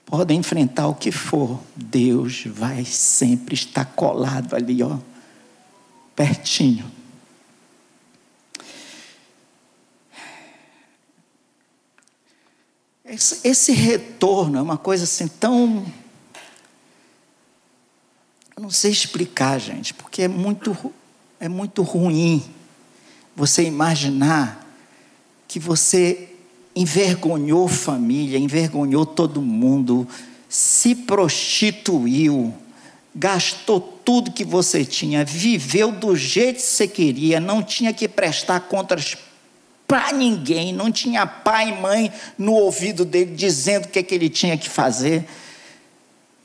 Podem 0.06 0.40
enfrentar 0.40 0.88
o 0.88 0.96
que 0.96 1.12
for, 1.12 1.62
Deus 1.76 2.44
vai 2.46 2.84
sempre 2.84 3.54
estar 3.54 3.86
colado 3.86 4.56
ali, 4.56 4.82
ó, 4.82 4.98
pertinho. 6.16 6.92
Esse, 13.06 13.48
esse 13.48 13.72
retorno 13.72 14.58
é 14.58 14.62
uma 14.62 14.78
coisa 14.78 15.04
assim 15.04 15.28
tão. 15.28 15.86
Eu 18.56 18.64
não 18.64 18.70
sei 18.70 18.92
explicar, 18.92 19.60
gente, 19.60 19.94
porque 19.94 20.24
é 20.24 20.28
muito, 20.28 20.94
é 21.40 21.48
muito 21.48 21.84
ruim 21.84 22.44
você 23.36 23.64
imaginar 23.64 24.62
que 25.52 25.60
você 25.60 26.30
envergonhou 26.74 27.68
família, 27.68 28.40
envergonhou 28.40 29.06
todo 29.06 29.42
mundo, 29.42 30.08
se 30.48 30.96
prostituiu, 30.96 32.54
gastou 33.14 33.82
tudo 33.82 34.32
que 34.32 34.46
você 34.46 34.86
tinha, 34.86 35.26
viveu 35.26 35.92
do 35.92 36.16
jeito 36.16 36.56
que 36.56 36.62
você 36.62 36.88
queria, 36.88 37.42
não 37.42 37.62
tinha 37.62 37.92
que 37.92 38.08
prestar 38.08 38.62
contas 38.62 39.18
para 39.86 40.14
ninguém, 40.14 40.72
não 40.72 40.90
tinha 40.90 41.28
pai 41.28 41.68
e 41.68 41.82
mãe 41.82 42.14
no 42.38 42.54
ouvido 42.54 43.04
dele 43.04 43.36
dizendo 43.36 43.88
o 43.88 43.90
que, 43.90 44.00
é 44.00 44.04
que 44.04 44.16
ele 44.16 44.30
tinha 44.30 44.58
que 44.58 44.70
fazer. 44.70 45.28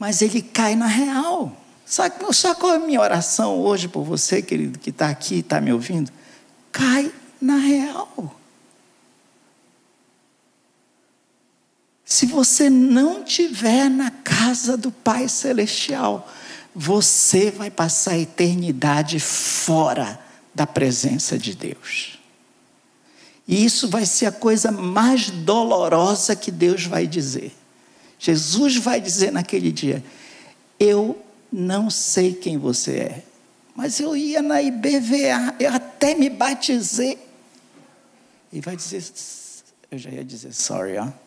Mas 0.00 0.20
ele 0.20 0.42
cai 0.42 0.74
na 0.74 0.88
real. 0.88 1.56
Sabe, 1.86 2.16
sabe 2.34 2.58
qual 2.58 2.72
é 2.72 2.76
a 2.78 2.80
minha 2.80 3.00
oração 3.00 3.56
hoje 3.60 3.86
por 3.86 4.02
você, 4.02 4.42
querido, 4.42 4.80
que 4.80 4.90
está 4.90 5.08
aqui 5.08 5.36
e 5.36 5.38
está 5.38 5.60
me 5.60 5.72
ouvindo? 5.72 6.10
Cai 6.72 7.12
na 7.40 7.54
real. 7.54 8.34
Se 12.08 12.24
você 12.24 12.70
não 12.70 13.24
tiver 13.24 13.90
na 13.90 14.12
casa 14.12 14.76
do 14.76 14.92
Pai 14.92 15.28
Celestial, 15.28 16.32
você 16.72 17.50
vai 17.50 17.68
passar 17.68 18.12
a 18.12 18.18
eternidade 18.18 19.18
fora 19.18 20.16
da 20.54 20.64
presença 20.64 21.36
de 21.36 21.56
Deus. 21.56 22.20
E 23.48 23.64
isso 23.64 23.88
vai 23.88 24.06
ser 24.06 24.26
a 24.26 24.32
coisa 24.32 24.70
mais 24.70 25.30
dolorosa 25.30 26.36
que 26.36 26.52
Deus 26.52 26.84
vai 26.84 27.08
dizer. 27.08 27.52
Jesus 28.20 28.76
vai 28.76 29.00
dizer 29.00 29.32
naquele 29.32 29.72
dia: 29.72 30.02
Eu 30.78 31.20
não 31.52 31.90
sei 31.90 32.34
quem 32.34 32.56
você 32.56 32.98
é, 32.98 33.24
mas 33.74 33.98
eu 33.98 34.16
ia 34.16 34.40
na 34.40 34.62
IBVA, 34.62 35.56
eu 35.58 35.74
até 35.74 36.14
me 36.14 36.30
batizei. 36.30 37.18
E 38.52 38.60
vai 38.60 38.76
dizer: 38.76 39.04
Eu 39.90 39.98
já 39.98 40.10
ia 40.10 40.24
dizer 40.24 40.52
sorry, 40.54 40.98
ó 40.98 41.25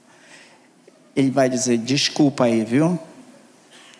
ele 1.15 1.31
vai 1.31 1.49
dizer: 1.49 1.77
Desculpa 1.77 2.45
aí, 2.45 2.63
viu? 2.63 2.99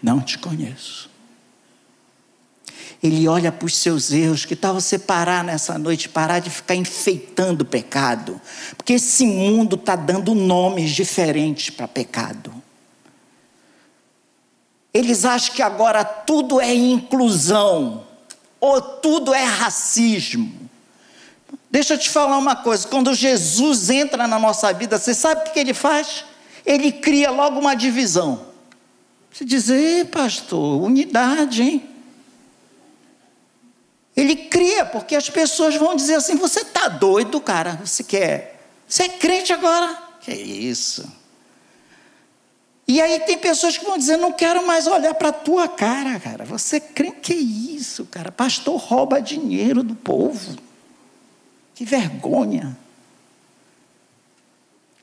Não 0.01 0.21
te 0.21 0.37
conheço. 0.37 1.09
Ele 3.01 3.27
olha 3.27 3.51
para 3.51 3.65
os 3.65 3.75
seus 3.77 4.11
erros. 4.11 4.45
Que 4.45 4.55
tal 4.55 4.73
você 4.73 4.99
parar 4.99 5.43
nessa 5.43 5.77
noite, 5.77 6.09
parar 6.09 6.39
de 6.39 6.49
ficar 6.49 6.75
enfeitando 6.75 7.61
o 7.61 7.65
pecado? 7.65 8.39
Porque 8.75 8.93
esse 8.93 9.25
mundo 9.25 9.75
está 9.75 9.95
dando 9.95 10.35
nomes 10.35 10.91
diferentes 10.91 11.69
para 11.69 11.87
pecado. 11.87 12.53
Eles 14.93 15.23
acham 15.23 15.55
que 15.55 15.61
agora 15.61 16.03
tudo 16.03 16.59
é 16.59 16.73
inclusão, 16.73 18.05
ou 18.59 18.81
tudo 18.81 19.33
é 19.33 19.43
racismo. 19.43 20.69
Deixa 21.71 21.93
eu 21.93 21.97
te 21.97 22.09
falar 22.09 22.37
uma 22.37 22.55
coisa: 22.55 22.87
quando 22.87 23.13
Jesus 23.13 23.89
entra 23.89 24.27
na 24.27 24.39
nossa 24.39 24.73
vida, 24.73 24.97
você 24.97 25.13
sabe 25.13 25.47
o 25.47 25.53
que 25.53 25.59
ele 25.59 25.73
faz? 25.73 26.25
Ele 26.69 26.91
cria 26.91 27.31
logo 27.31 27.59
uma 27.59 27.73
divisão. 27.73 28.45
Você 29.31 29.43
diz, 29.43 29.69
ei, 29.69 30.05
pastor, 30.05 30.79
unidade, 30.83 31.63
hein? 31.63 31.89
Ele 34.15 34.35
cria, 34.35 34.85
porque 34.85 35.15
as 35.15 35.27
pessoas 35.31 35.75
vão 35.77 35.95
dizer 35.95 36.15
assim: 36.15 36.35
você 36.35 36.59
está 36.59 36.87
doido, 36.87 37.41
cara? 37.41 37.79
Você 37.83 38.03
quer? 38.03 38.69
Você 38.87 39.03
é 39.03 39.09
crente 39.09 39.51
agora? 39.51 39.97
Que 40.21 40.31
isso? 40.31 41.11
E 42.87 43.01
aí 43.01 43.19
tem 43.21 43.39
pessoas 43.39 43.75
que 43.75 43.85
vão 43.85 43.97
dizer: 43.97 44.17
não 44.17 44.31
quero 44.31 44.67
mais 44.67 44.85
olhar 44.85 45.15
para 45.15 45.29
a 45.29 45.33
tua 45.33 45.67
cara, 45.67 46.19
cara. 46.19 46.45
Você 46.45 46.75
é 46.75 46.79
crente? 46.81 47.15
Que 47.21 47.33
isso, 47.33 48.05
cara? 48.05 48.31
Pastor 48.31 48.77
rouba 48.79 49.19
dinheiro 49.19 49.81
do 49.81 49.95
povo. 49.95 50.55
Que 51.73 51.83
vergonha. 51.83 52.77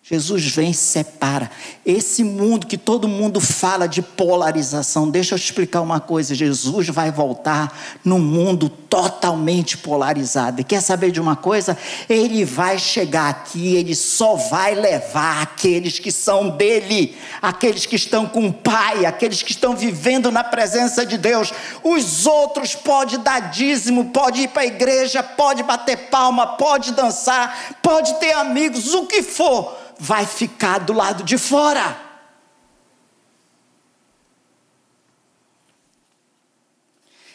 Jesus 0.09 0.47
vem 0.55 0.71
e 0.71 0.75
separa. 0.75 1.51
Esse 1.85 2.23
mundo 2.23 2.69
que 2.69 2.79
todo 2.79 3.09
mundo 3.09 3.41
fala 3.41 3.89
de 3.89 4.01
polarização, 4.01 5.11
deixa 5.11 5.35
eu 5.35 5.39
te 5.39 5.47
explicar 5.47 5.81
uma 5.81 5.99
coisa: 5.99 6.33
Jesus 6.33 6.89
vai 6.91 7.11
voltar 7.11 7.77
num 8.05 8.21
mundo 8.21 8.69
totalmente 8.69 9.77
polarizado. 9.77 10.61
E 10.61 10.65
quer 10.65 10.81
saber 10.81 11.11
de 11.11 11.21
uma 11.21 11.35
coisa? 11.35 11.77
Ele 12.09 12.45
vai 12.45 12.79
chegar 12.79 13.29
aqui, 13.29 13.75
ele 13.75 13.97
só 13.97 14.37
vai 14.37 14.77
levar 14.77 15.43
aqueles 15.43 15.99
que 15.99 16.13
são 16.13 16.51
dele, 16.51 17.17
aqueles 17.43 17.85
que 17.85 17.97
estão 17.97 18.27
com 18.27 18.47
o 18.47 18.53
Pai, 18.53 19.05
aqueles 19.07 19.43
que 19.43 19.51
estão 19.51 19.75
vivendo 19.75 20.31
na 20.31 20.45
presença 20.45 21.05
de 21.05 21.19
Deus. 21.19 21.53
Os 21.83 22.27
outros 22.27 22.77
pode 22.77 23.19
dar 23.19 23.51
dízimo, 23.51 24.05
pode 24.13 24.43
ir 24.43 24.49
para 24.51 24.63
a 24.63 24.67
igreja, 24.67 25.21
pode 25.21 25.65
bater 25.65 25.97
palma, 26.11 26.47
pode 26.47 26.93
dançar, 26.93 27.75
pode 27.83 28.15
ter 28.21 28.35
amigos, 28.35 28.95
o 28.95 29.07
que 29.07 29.21
for 29.21 29.85
vai 29.99 30.27
ficar 30.27 30.79
do 30.79 30.93
lado 30.93 31.23
de 31.25 31.39
fora. 31.39 32.05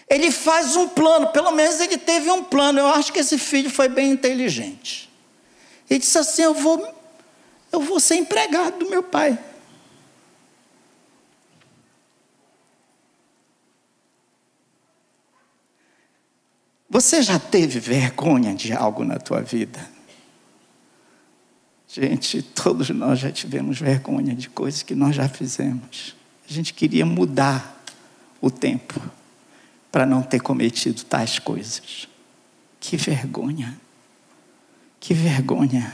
Ele 0.08 0.30
faz 0.30 0.76
um 0.76 0.90
plano, 0.90 1.28
pelo 1.28 1.52
menos 1.52 1.80
ele 1.80 1.98
teve 1.98 2.30
um 2.30 2.44
plano. 2.44 2.80
Eu 2.80 2.88
acho 2.88 3.14
que 3.14 3.20
esse 3.20 3.38
filho 3.38 3.70
foi 3.70 3.88
bem 3.88 4.12
inteligente. 4.12 5.10
Ele 5.90 6.00
disse 6.00 6.18
assim: 6.18 6.42
Eu 6.42 6.54
vou, 6.54 6.86
eu 7.72 7.80
vou 7.80 8.00
ser 8.00 8.16
empregado 8.16 8.80
do 8.80 8.90
meu 8.90 9.04
pai. 9.04 9.40
Você 16.90 17.22
já 17.22 17.40
teve 17.40 17.80
vergonha 17.80 18.54
de 18.54 18.74
algo 18.74 19.06
na 19.06 19.18
tua 19.18 19.42
vida? 19.42 19.91
Gente, 21.94 22.42
todos 22.42 22.90
nós 22.92 23.20
já 23.20 23.30
tivemos 23.30 23.78
vergonha 23.78 24.34
de 24.34 24.50
coisas 24.50 24.82
que 24.82 24.96
nós 24.96 25.14
já 25.14 25.28
fizemos. 25.28 26.16
A 26.50 26.54
gente 26.54 26.74
queria 26.74 27.06
mudar 27.06 27.84
o 28.40 28.50
tempo 28.50 29.02
para 29.92 30.06
não 30.06 30.24
ter 30.24 30.40
cometido 30.40 31.04
tais 31.04 31.38
coisas. 31.38 32.08
Que 32.80 32.96
vergonha. 32.96 33.78
Que 35.02 35.14
vergonha. 35.14 35.94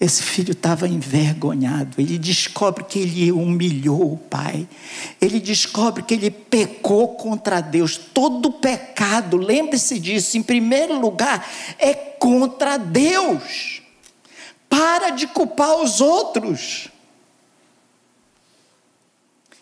Esse 0.00 0.24
filho 0.24 0.50
estava 0.50 0.88
envergonhado. 0.88 2.00
Ele 2.00 2.18
descobre 2.18 2.82
que 2.82 2.98
ele 2.98 3.30
humilhou 3.30 4.14
o 4.14 4.16
pai. 4.16 4.68
Ele 5.20 5.38
descobre 5.38 6.02
que 6.02 6.12
ele 6.12 6.32
pecou 6.32 7.14
contra 7.14 7.60
Deus. 7.60 7.96
Todo 7.96 8.50
pecado, 8.50 9.36
lembre-se 9.36 10.00
disso, 10.00 10.36
em 10.36 10.42
primeiro 10.42 10.98
lugar, 10.98 11.48
é 11.78 11.94
contra 11.94 12.76
Deus. 12.76 13.83
Para 14.74 15.10
de 15.10 15.28
culpar 15.28 15.76
os 15.76 16.00
outros. 16.00 16.88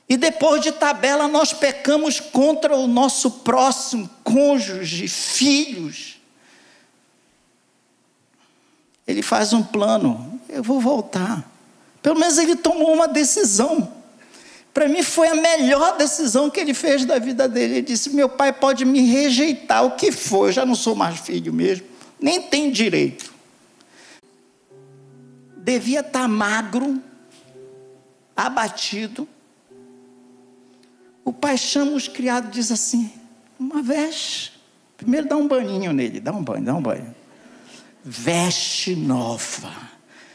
E 0.08 0.16
depois 0.16 0.62
de 0.62 0.72
tabela, 0.72 1.28
nós 1.28 1.52
pecamos 1.52 2.18
contra 2.18 2.74
o 2.74 2.86
nosso 2.86 3.30
próximo, 3.30 4.08
cônjuge, 4.24 5.06
filhos. 5.08 6.18
Ele 9.06 9.20
faz 9.20 9.52
um 9.52 9.62
plano, 9.62 10.40
eu 10.48 10.62
vou 10.62 10.80
voltar. 10.80 11.46
Pelo 12.00 12.18
menos 12.18 12.38
ele 12.38 12.56
tomou 12.56 12.94
uma 12.94 13.06
decisão. 13.06 13.92
Para 14.72 14.88
mim 14.88 15.02
foi 15.02 15.28
a 15.28 15.34
melhor 15.34 15.98
decisão 15.98 16.48
que 16.48 16.58
ele 16.58 16.72
fez 16.72 17.04
da 17.04 17.18
vida 17.18 17.46
dele. 17.46 17.74
Ele 17.74 17.82
disse: 17.82 18.08
Meu 18.10 18.30
pai 18.30 18.50
pode 18.50 18.86
me 18.86 19.02
rejeitar, 19.02 19.84
o 19.84 19.90
que 19.90 20.10
for, 20.10 20.48
eu 20.48 20.52
já 20.52 20.64
não 20.64 20.74
sou 20.74 20.94
mais 20.94 21.20
filho 21.20 21.52
mesmo, 21.52 21.86
nem 22.18 22.40
tem 22.40 22.70
direito 22.70 23.31
devia 25.62 26.00
estar 26.00 26.28
magro, 26.28 27.00
abatido. 28.36 29.26
O 31.24 31.32
pai 31.32 31.56
chama 31.56 31.92
os 31.92 32.08
criados 32.08 32.50
e 32.50 32.52
diz 32.52 32.70
assim: 32.70 33.10
uma 33.58 33.82
veste. 33.82 34.60
Primeiro 34.96 35.28
dá 35.28 35.36
um 35.36 35.48
banhinho 35.48 35.92
nele, 35.92 36.20
dá 36.20 36.32
um 36.32 36.42
banho, 36.42 36.64
dá 36.64 36.74
um 36.74 36.82
banho. 36.82 37.14
Veste 38.04 38.94
nova. 38.94 39.72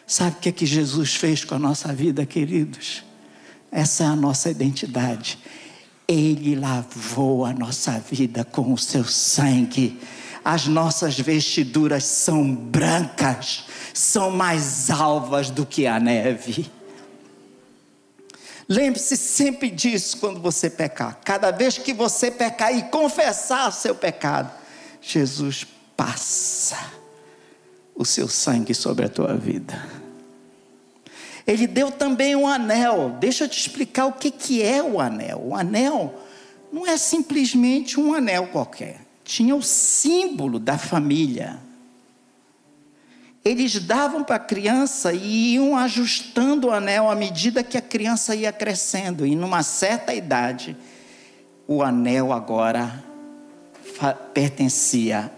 Sabe 0.06 0.38
o 0.38 0.40
que, 0.40 0.50
é 0.50 0.52
que 0.52 0.66
Jesus 0.66 1.16
fez 1.16 1.44
com 1.44 1.56
a 1.56 1.60
nossa 1.60 1.94
vida, 1.94 2.26
queridos? 2.26 3.04
Essa 3.70 4.06
é 4.06 4.08
a 4.08 4.16
nossa 4.16 4.50
identidade. 4.50 5.38
Ele 6.08 6.56
lavou 6.56 7.46
a 7.46 7.52
nossa 7.52 8.00
vida 8.00 8.46
com 8.46 8.72
o 8.72 8.78
seu 8.78 9.04
sangue. 9.04 10.00
As 10.44 10.68
nossas 10.68 11.20
vestiduras 11.20 12.04
são 12.04 12.56
brancas 12.56 13.66
são 13.98 14.30
mais 14.30 14.90
alvas 14.90 15.50
do 15.50 15.66
que 15.66 15.88
a 15.88 16.00
neve. 16.00 16.70
Lembre-se 18.70 19.18
sempre 19.18 19.70
disso 19.70 20.18
quando 20.18 20.40
você 20.40 20.70
pecar. 20.70 21.20
Cada 21.24 21.52
vez 21.52 21.78
que 21.78 21.94
você 21.94 22.30
pecar 22.30 22.76
e 22.76 22.84
confessar 22.84 23.72
seu 23.72 23.96
pecado, 23.96 24.52
Jesus 25.02 25.66
passa 25.96 26.78
o 27.96 28.06
seu 28.06 28.28
sangue 28.28 28.76
sobre 28.76 29.06
a 29.06 29.10
tua 29.10 29.36
vida. 29.36 29.84
Ele 31.48 31.66
deu 31.66 31.90
também 31.90 32.36
um 32.36 32.46
anel. 32.46 33.16
Deixa 33.20 33.46
eu 33.46 33.50
te 33.50 33.60
explicar 33.60 34.06
o 34.06 34.14
que, 34.14 34.30
que 34.30 34.62
é 34.62 34.84
o 34.84 35.00
anel. 35.00 35.42
O 35.44 35.56
anel 35.56 36.14
não 36.72 36.86
é 36.86 36.98
simplesmente 36.98 38.00
um 38.00 38.14
anel 38.14 38.48
qualquer. 38.48 39.07
Tinha 39.28 39.54
o 39.54 39.62
símbolo 39.62 40.58
da 40.58 40.78
família 40.78 41.60
eles 43.50 43.80
davam 43.80 44.26
para 44.26 44.36
a 44.36 44.40
criança 44.40 45.14
e 45.14 45.54
iam 45.54 45.78
ajustando 45.78 46.68
o 46.68 46.72
anel 46.72 47.10
à 47.10 47.16
medida 47.16 47.64
que 47.64 47.78
a 47.78 47.82
criança 47.82 48.36
ia 48.36 48.52
crescendo. 48.52 49.26
E 49.26 49.38
numa 49.38 49.64
certa 49.64 50.14
idade, 50.14 50.76
o 51.66 51.82
anel 51.82 52.34
agora 52.34 53.04
pertencia 54.34 55.32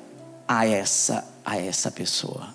a 0.48 0.66
essa, 0.66 1.24
a 1.46 1.58
essa 1.58 1.92
pessoa. 1.92 2.50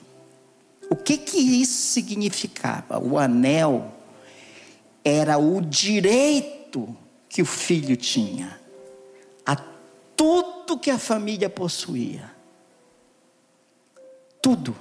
O 0.90 0.97
que 0.97 1.16
que 1.16 1.38
isso 1.38 1.92
significava? 1.92 2.99
O 2.99 3.16
anel 3.16 3.92
era 5.05 5.38
o 5.38 5.61
direito 5.61 6.97
que 7.29 7.42
o 7.42 7.47
filho 7.47 7.97
tinha 7.97 8.63
tudo 10.16 10.79
que 10.79 10.90
a 10.90 10.98
família 10.98 11.48
possuía. 11.48 12.31
Tudo. 14.40 14.77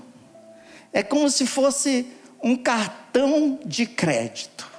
É 0.92 1.02
como 1.02 1.30
se 1.30 1.46
fosse 1.46 2.08
um 2.44 2.56
cartão 2.56 3.60
de 3.66 3.86
crédito. 3.86 4.70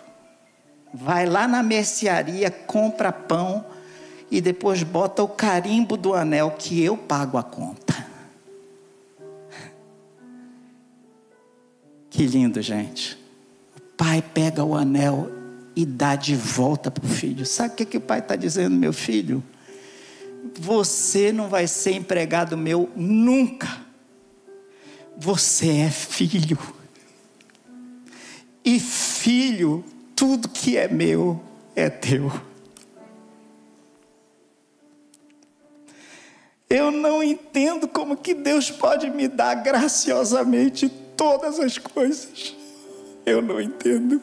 Vai 0.92 1.26
lá 1.26 1.48
na 1.48 1.62
mercearia, 1.62 2.50
compra 2.50 3.10
pão 3.10 3.64
e 4.30 4.40
depois 4.40 4.82
bota 4.82 5.22
o 5.22 5.28
carimbo 5.28 5.96
do 5.96 6.14
anel 6.14 6.52
que 6.52 6.82
eu 6.82 6.96
pago 6.96 7.38
a 7.38 7.42
conta. 7.42 8.04
Que 12.10 12.26
lindo, 12.26 12.62
gente. 12.62 13.18
O 13.76 13.80
pai 13.96 14.22
pega 14.22 14.62
o 14.62 14.76
anel 14.76 15.28
e 15.74 15.84
dá 15.84 16.14
de 16.14 16.36
volta 16.36 16.90
para 16.90 17.04
o 17.04 17.08
filho. 17.08 17.44
Sabe 17.44 17.74
o 17.74 17.76
que, 17.76 17.84
que 17.84 17.96
o 17.96 18.00
pai 18.00 18.20
está 18.20 18.36
dizendo, 18.36 18.76
meu 18.76 18.92
filho? 18.92 19.42
Você 20.58 21.32
não 21.32 21.48
vai 21.48 21.66
ser 21.66 21.92
empregado 21.92 22.56
meu 22.56 22.90
nunca. 22.94 23.84
Você 25.16 25.78
é 25.78 25.90
filho. 25.90 26.58
E 28.64 28.78
filho, 28.78 29.84
tudo 30.14 30.48
que 30.48 30.76
é 30.76 30.88
meu 30.88 31.40
é 31.74 31.88
teu. 31.88 32.30
Eu 36.68 36.90
não 36.90 37.22
entendo 37.22 37.86
como 37.86 38.16
que 38.16 38.34
Deus 38.34 38.70
pode 38.70 39.08
me 39.10 39.28
dar 39.28 39.54
graciosamente 39.54 40.88
todas 41.16 41.60
as 41.60 41.78
coisas. 41.78 42.56
Eu 43.24 43.40
não 43.40 43.60
entendo. 43.60 44.20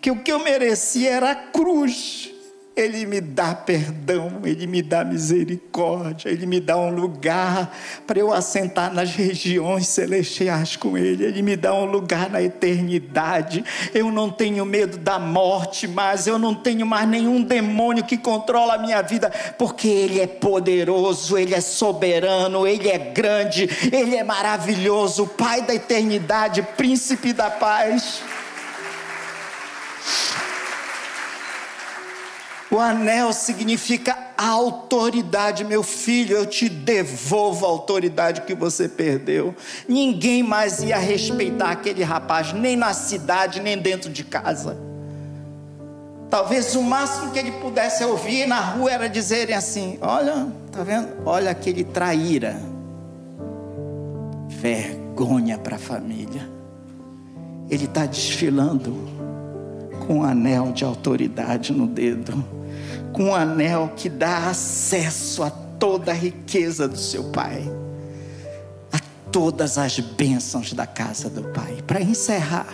Que 0.00 0.10
o 0.10 0.22
que 0.22 0.32
eu 0.32 0.38
merecia 0.38 1.10
era 1.10 1.30
a 1.30 1.34
cruz. 1.34 2.32
Ele 2.78 3.06
me 3.06 3.20
dá 3.20 3.56
perdão, 3.56 4.40
Ele 4.44 4.64
me 4.68 4.80
dá 4.80 5.04
misericórdia, 5.04 6.28
Ele 6.28 6.46
me 6.46 6.60
dá 6.60 6.76
um 6.76 6.90
lugar 6.90 7.76
para 8.06 8.20
eu 8.20 8.32
assentar 8.32 8.94
nas 8.94 9.10
regiões 9.16 9.88
celestiais 9.88 10.76
com 10.76 10.96
Ele, 10.96 11.24
Ele 11.24 11.42
me 11.42 11.56
dá 11.56 11.74
um 11.74 11.86
lugar 11.86 12.30
na 12.30 12.40
eternidade. 12.40 13.64
Eu 13.92 14.12
não 14.12 14.30
tenho 14.30 14.64
medo 14.64 14.96
da 14.96 15.18
morte, 15.18 15.88
mas 15.88 16.28
eu 16.28 16.38
não 16.38 16.54
tenho 16.54 16.86
mais 16.86 17.08
nenhum 17.08 17.42
demônio 17.42 18.04
que 18.04 18.16
controla 18.16 18.74
a 18.74 18.78
minha 18.78 19.02
vida, 19.02 19.28
porque 19.58 19.88
Ele 19.88 20.20
é 20.20 20.28
poderoso, 20.28 21.36
Ele 21.36 21.56
é 21.56 21.60
soberano, 21.60 22.64
Ele 22.64 22.88
é 22.88 22.98
grande, 22.98 23.68
Ele 23.90 24.14
é 24.14 24.22
maravilhoso, 24.22 25.26
Pai 25.26 25.62
da 25.62 25.74
eternidade, 25.74 26.62
Príncipe 26.76 27.32
da 27.32 27.50
paz. 27.50 28.22
O 32.70 32.78
anel 32.78 33.32
significa 33.32 34.16
autoridade, 34.36 35.64
meu 35.64 35.82
filho. 35.82 36.36
Eu 36.36 36.44
te 36.44 36.68
devolvo 36.68 37.64
a 37.64 37.68
autoridade 37.68 38.42
que 38.42 38.54
você 38.54 38.86
perdeu. 38.86 39.54
Ninguém 39.88 40.42
mais 40.42 40.82
ia 40.82 40.98
respeitar 40.98 41.70
aquele 41.70 42.02
rapaz, 42.02 42.52
nem 42.52 42.76
na 42.76 42.92
cidade, 42.92 43.60
nem 43.60 43.78
dentro 43.78 44.10
de 44.10 44.22
casa. 44.22 44.76
Talvez 46.28 46.74
o 46.74 46.82
máximo 46.82 47.32
que 47.32 47.38
ele 47.38 47.52
pudesse 47.52 48.04
ouvir 48.04 48.46
na 48.46 48.60
rua 48.60 48.92
era 48.92 49.08
dizerem 49.08 49.54
assim: 49.54 49.98
Olha, 50.02 50.46
tá 50.70 50.82
vendo? 50.82 51.08
Olha 51.24 51.50
aquele 51.50 51.84
traíra. 51.84 52.60
Vergonha 54.46 55.56
para 55.56 55.76
a 55.76 55.78
família. 55.78 56.46
Ele 57.70 57.86
está 57.86 58.04
desfilando 58.04 58.94
com 60.06 60.18
um 60.18 60.22
anel 60.22 60.70
de 60.72 60.84
autoridade 60.84 61.72
no 61.72 61.86
dedo 61.86 62.57
um 63.18 63.34
anel 63.34 63.92
que 63.96 64.08
dá 64.08 64.48
acesso 64.48 65.42
a 65.42 65.50
toda 65.50 66.12
a 66.12 66.14
riqueza 66.14 66.86
do 66.88 66.96
seu 66.96 67.24
pai, 67.24 67.62
a 68.92 68.98
todas 69.30 69.76
as 69.76 69.98
bênçãos 69.98 70.72
da 70.72 70.86
casa 70.86 71.28
do 71.28 71.42
pai. 71.44 71.82
Para 71.86 72.00
encerrar, 72.00 72.72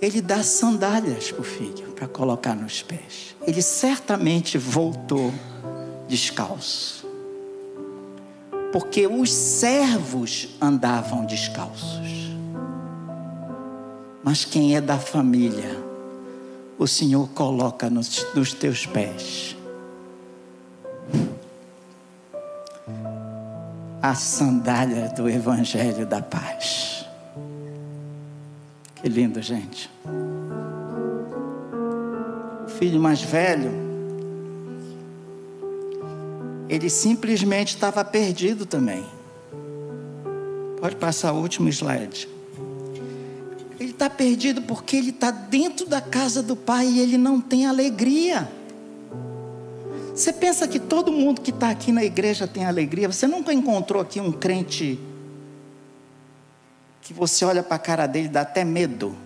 ele 0.00 0.20
dá 0.20 0.42
sandálias 0.42 1.30
para 1.30 1.40
o 1.40 1.44
filho 1.44 1.92
para 1.92 2.06
colocar 2.06 2.54
nos 2.54 2.82
pés. 2.82 3.34
Ele 3.46 3.62
certamente 3.62 4.56
voltou 4.58 5.32
descalço. 6.08 7.06
Porque 8.72 9.06
os 9.06 9.32
servos 9.32 10.50
andavam 10.60 11.24
descalços. 11.24 12.28
Mas 14.22 14.44
quem 14.44 14.76
é 14.76 14.80
da 14.80 14.98
família 14.98 15.87
o 16.78 16.86
Senhor 16.86 17.28
coloca 17.30 17.90
nos, 17.90 18.24
nos 18.34 18.54
teus 18.54 18.86
pés. 18.86 19.56
A 24.00 24.14
sandália 24.14 25.08
do 25.08 25.28
Evangelho 25.28 26.06
da 26.06 26.22
Paz. 26.22 27.04
Que 28.94 29.08
lindo, 29.08 29.42
gente. 29.42 29.90
O 32.64 32.68
filho 32.68 33.00
mais 33.00 33.20
velho, 33.20 33.72
ele 36.68 36.88
simplesmente 36.88 37.74
estava 37.74 38.04
perdido 38.04 38.64
também. 38.64 39.04
Pode 40.80 40.94
passar 40.94 41.32
o 41.32 41.40
último 41.40 41.68
slide. 41.68 42.37
Ele 43.78 43.90
está 43.90 44.10
perdido 44.10 44.62
porque 44.62 44.96
ele 44.96 45.10
está 45.10 45.30
dentro 45.30 45.86
da 45.86 46.00
casa 46.00 46.42
do 46.42 46.56
Pai 46.56 46.86
e 46.86 47.00
ele 47.00 47.16
não 47.16 47.40
tem 47.40 47.66
alegria. 47.66 48.50
Você 50.14 50.32
pensa 50.32 50.66
que 50.66 50.80
todo 50.80 51.12
mundo 51.12 51.40
que 51.40 51.50
está 51.50 51.70
aqui 51.70 51.92
na 51.92 52.02
igreja 52.02 52.48
tem 52.48 52.64
alegria? 52.64 53.06
Você 53.06 53.28
nunca 53.28 53.52
encontrou 53.52 54.02
aqui 54.02 54.20
um 54.20 54.32
crente 54.32 54.98
que 57.00 57.12
você 57.12 57.44
olha 57.44 57.62
para 57.62 57.76
a 57.76 57.78
cara 57.78 58.06
dele 58.06 58.26
e 58.26 58.30
dá 58.30 58.40
até 58.40 58.64
medo? 58.64 59.16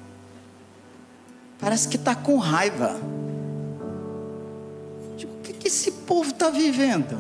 Parece 1.58 1.88
que 1.88 1.96
está 1.96 2.14
com 2.14 2.36
raiva. 2.36 3.00
Digo, 5.16 5.32
o 5.32 5.40
que 5.40 5.66
esse 5.66 5.92
povo 5.92 6.28
está 6.28 6.50
vivendo? 6.50 7.16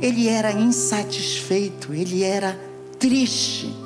Ele 0.00 0.28
era 0.28 0.50
insatisfeito, 0.50 1.92
ele 1.92 2.22
era 2.22 2.58
triste. 2.98 3.81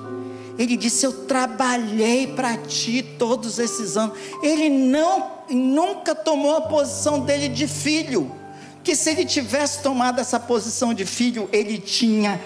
Ele 0.59 0.77
disse: 0.77 1.05
Eu 1.05 1.27
trabalhei 1.27 2.29
para 2.29 2.57
ti 2.57 3.03
todos 3.03 3.59
esses 3.59 3.97
anos. 3.97 4.17
Ele 4.43 4.69
não, 4.69 5.31
nunca 5.51 6.15
tomou 6.15 6.57
a 6.57 6.63
posição 6.63 7.21
dele 7.21 7.49
de 7.49 7.67
filho. 7.67 8.31
Que 8.83 8.95
se 8.95 9.11
ele 9.11 9.25
tivesse 9.25 9.83
tomado 9.83 10.21
essa 10.21 10.39
posição 10.39 10.95
de 10.95 11.05
filho, 11.05 11.49
ele 11.53 11.77
tinha 11.77 12.41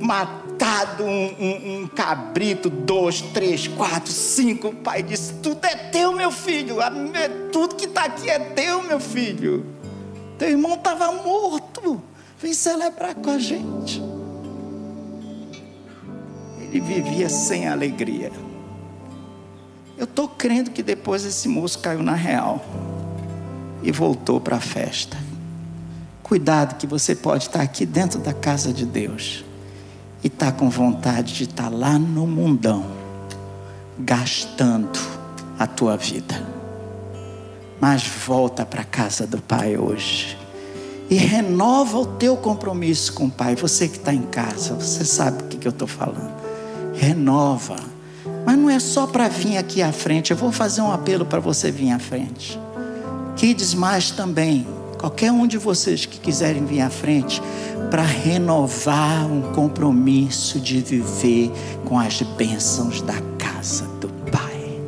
matado 0.00 1.02
um, 1.02 1.34
um, 1.40 1.82
um 1.82 1.86
cabrito, 1.88 2.68
dois, 2.68 3.22
três, 3.22 3.66
quatro, 3.66 4.12
cinco. 4.12 4.68
O 4.68 4.74
pai 4.74 5.02
disse: 5.02 5.34
Tudo 5.34 5.64
é 5.64 5.74
teu, 5.74 6.12
meu 6.12 6.30
filho. 6.30 6.76
Tudo 7.50 7.74
que 7.74 7.86
está 7.86 8.04
aqui 8.04 8.30
é 8.30 8.38
teu, 8.38 8.82
meu 8.82 9.00
filho. 9.00 9.66
Teu 10.38 10.50
irmão 10.50 10.74
estava 10.74 11.10
morto. 11.10 12.02
Vem 12.38 12.52
celebrar 12.52 13.14
com 13.14 13.30
a 13.30 13.38
gente 13.38 14.15
vivia 16.80 17.28
sem 17.28 17.68
alegria. 17.68 18.30
Eu 19.96 20.04
estou 20.04 20.28
crendo 20.28 20.70
que 20.70 20.82
depois 20.82 21.24
esse 21.24 21.48
moço 21.48 21.78
caiu 21.78 22.02
na 22.02 22.14
real 22.14 22.62
e 23.82 23.90
voltou 23.90 24.40
para 24.40 24.56
a 24.56 24.60
festa. 24.60 25.16
Cuidado 26.22 26.76
que 26.76 26.86
você 26.86 27.14
pode 27.14 27.44
estar 27.44 27.62
aqui 27.62 27.86
dentro 27.86 28.18
da 28.18 28.34
casa 28.34 28.72
de 28.72 28.84
Deus 28.84 29.44
e 30.22 30.26
estar 30.26 30.52
tá 30.52 30.58
com 30.58 30.68
vontade 30.68 31.32
de 31.32 31.44
estar 31.44 31.64
tá 31.64 31.68
lá 31.70 31.98
no 31.98 32.26
mundão, 32.26 32.84
gastando 33.98 34.98
a 35.58 35.66
tua 35.66 35.96
vida. 35.96 36.46
Mas 37.80 38.06
volta 38.06 38.66
para 38.66 38.82
a 38.82 38.84
casa 38.84 39.26
do 39.26 39.40
Pai 39.40 39.78
hoje 39.78 40.36
e 41.08 41.14
renova 41.14 41.98
o 41.98 42.06
teu 42.06 42.36
compromisso 42.36 43.14
com 43.14 43.26
o 43.26 43.30
Pai. 43.30 43.54
Você 43.54 43.88
que 43.88 43.96
está 43.96 44.12
em 44.12 44.22
casa, 44.22 44.74
você 44.74 45.04
sabe 45.04 45.44
o 45.44 45.46
que, 45.46 45.56
que 45.56 45.68
eu 45.68 45.72
estou 45.72 45.88
falando 45.88 46.35
renova. 46.98 47.76
Mas 48.44 48.58
não 48.58 48.70
é 48.70 48.78
só 48.78 49.06
para 49.06 49.28
vir 49.28 49.56
aqui 49.56 49.82
à 49.82 49.92
frente. 49.92 50.30
Eu 50.30 50.36
vou 50.36 50.52
fazer 50.52 50.80
um 50.80 50.92
apelo 50.92 51.24
para 51.24 51.40
você 51.40 51.70
vir 51.70 51.90
à 51.90 51.98
frente. 51.98 52.58
Kids 53.36 53.74
mais 53.74 54.10
também. 54.10 54.66
Qualquer 54.98 55.30
um 55.30 55.46
de 55.46 55.58
vocês 55.58 56.06
que 56.06 56.18
quiserem 56.18 56.64
vir 56.64 56.80
à 56.80 56.90
frente 56.90 57.42
para 57.90 58.02
renovar 58.02 59.26
um 59.26 59.52
compromisso 59.52 60.58
de 60.58 60.80
viver 60.80 61.52
com 61.84 61.98
as 61.98 62.22
bênçãos 62.22 63.02
da 63.02 63.20
casa 63.38 63.84
do 64.00 64.08
Pai. 64.30 64.80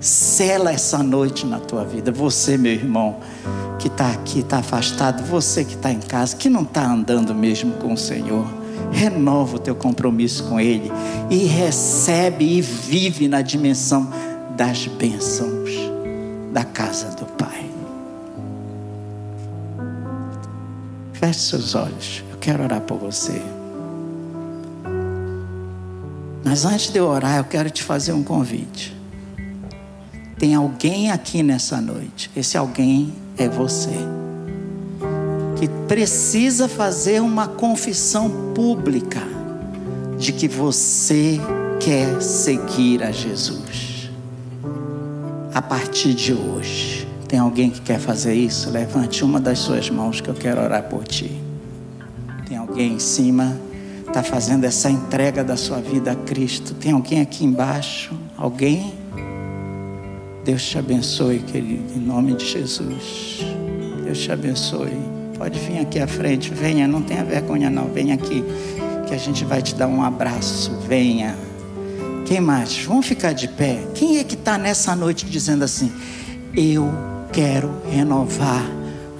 Sela 0.00 0.72
essa 0.72 1.02
noite 1.02 1.46
na 1.46 1.60
tua 1.60 1.84
vida. 1.84 2.10
Você, 2.10 2.58
meu 2.58 2.72
irmão, 2.72 3.16
que 3.78 3.86
está 3.86 4.10
aqui, 4.10 4.40
está 4.40 4.58
afastado. 4.58 5.22
Você 5.24 5.64
que 5.64 5.74
está 5.74 5.92
em 5.92 6.00
casa, 6.00 6.36
que 6.36 6.50
não 6.50 6.62
está 6.62 6.84
andando 6.84 7.34
mesmo 7.34 7.72
com 7.74 7.92
o 7.92 7.96
Senhor 7.96 8.59
renova 8.92 9.56
o 9.56 9.58
teu 9.58 9.74
compromisso 9.74 10.44
com 10.44 10.60
Ele 10.60 10.90
e 11.30 11.44
recebe 11.44 12.44
e 12.44 12.60
vive 12.60 13.28
na 13.28 13.42
dimensão 13.42 14.10
das 14.56 14.86
bênçãos 14.86 15.70
da 16.52 16.64
casa 16.64 17.14
do 17.16 17.24
Pai. 17.24 17.70
Feche 21.12 21.40
seus 21.40 21.74
olhos, 21.74 22.24
eu 22.30 22.38
quero 22.38 22.62
orar 22.62 22.80
por 22.80 22.98
você. 22.98 23.40
Mas 26.44 26.64
antes 26.64 26.90
de 26.90 26.98
eu 26.98 27.06
orar, 27.06 27.36
eu 27.36 27.44
quero 27.44 27.70
te 27.70 27.82
fazer 27.82 28.12
um 28.12 28.22
convite. 28.22 28.96
Tem 30.38 30.54
alguém 30.54 31.10
aqui 31.10 31.42
nessa 31.42 31.80
noite, 31.80 32.30
esse 32.34 32.56
alguém 32.56 33.12
é 33.36 33.48
você 33.48 34.19
que 35.60 35.68
precisa 35.86 36.66
fazer 36.66 37.20
uma 37.20 37.46
confissão 37.46 38.52
pública 38.54 39.20
de 40.16 40.32
que 40.32 40.48
você 40.48 41.38
quer 41.78 42.22
seguir 42.22 43.02
a 43.02 43.10
Jesus. 43.10 44.10
A 45.52 45.60
partir 45.60 46.14
de 46.14 46.32
hoje, 46.32 47.06
tem 47.28 47.38
alguém 47.38 47.68
que 47.68 47.82
quer 47.82 48.00
fazer 48.00 48.32
isso? 48.32 48.70
Levante 48.70 49.22
uma 49.22 49.38
das 49.38 49.58
suas 49.58 49.90
mãos 49.90 50.22
que 50.22 50.30
eu 50.30 50.34
quero 50.34 50.62
orar 50.62 50.84
por 50.84 51.04
ti. 51.04 51.30
Tem 52.48 52.56
alguém 52.56 52.94
em 52.94 52.98
cima 52.98 53.54
está 54.06 54.22
fazendo 54.22 54.64
essa 54.64 54.90
entrega 54.90 55.44
da 55.44 55.58
sua 55.58 55.78
vida 55.78 56.12
a 56.12 56.16
Cristo? 56.16 56.74
Tem 56.74 56.92
alguém 56.92 57.20
aqui 57.20 57.44
embaixo? 57.44 58.12
Alguém? 58.34 58.94
Deus 60.42 60.64
te 60.64 60.78
abençoe, 60.78 61.40
querido, 61.40 61.92
em 61.94 62.00
nome 62.00 62.34
de 62.34 62.46
Jesus. 62.46 63.44
Deus 64.02 64.18
te 64.18 64.32
abençoe. 64.32 65.19
Pode 65.40 65.58
vir 65.58 65.78
aqui 65.78 65.98
à 65.98 66.06
frente, 66.06 66.52
venha, 66.52 66.86
não 66.86 67.00
tenha 67.00 67.24
vergonha 67.24 67.70
não, 67.70 67.86
venha 67.86 68.12
aqui, 68.12 68.44
que 69.06 69.14
a 69.14 69.16
gente 69.16 69.42
vai 69.42 69.62
te 69.62 69.74
dar 69.74 69.86
um 69.86 70.02
abraço. 70.02 70.70
Venha. 70.86 71.34
Quem 72.26 72.42
mais? 72.42 72.84
Vamos 72.84 73.06
ficar 73.06 73.32
de 73.32 73.48
pé. 73.48 73.78
Quem 73.94 74.18
é 74.18 74.24
que 74.24 74.34
está 74.34 74.58
nessa 74.58 74.94
noite 74.94 75.24
dizendo 75.24 75.64
assim: 75.64 75.90
Eu 76.54 76.92
quero 77.32 77.72
renovar 77.90 78.70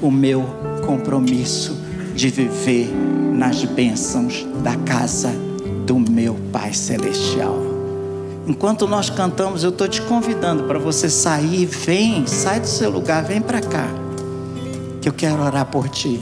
o 0.02 0.10
meu 0.10 0.44
compromisso 0.86 1.80
de 2.14 2.28
viver 2.28 2.94
nas 3.32 3.64
bênçãos 3.64 4.46
da 4.62 4.76
casa 4.76 5.32
do 5.86 5.98
meu 5.98 6.34
Pai 6.52 6.74
Celestial. 6.74 7.56
Enquanto 8.46 8.86
nós 8.86 9.08
cantamos, 9.08 9.64
eu 9.64 9.70
estou 9.70 9.88
te 9.88 10.02
convidando 10.02 10.64
para 10.64 10.78
você 10.78 11.08
sair, 11.08 11.64
vem, 11.64 12.26
sai 12.26 12.60
do 12.60 12.66
seu 12.66 12.90
lugar, 12.90 13.24
vem 13.24 13.40
para 13.40 13.62
cá, 13.62 13.88
que 15.00 15.08
eu 15.08 15.12
quero 15.12 15.42
orar 15.42 15.66
por 15.66 15.88
ti. 15.88 16.20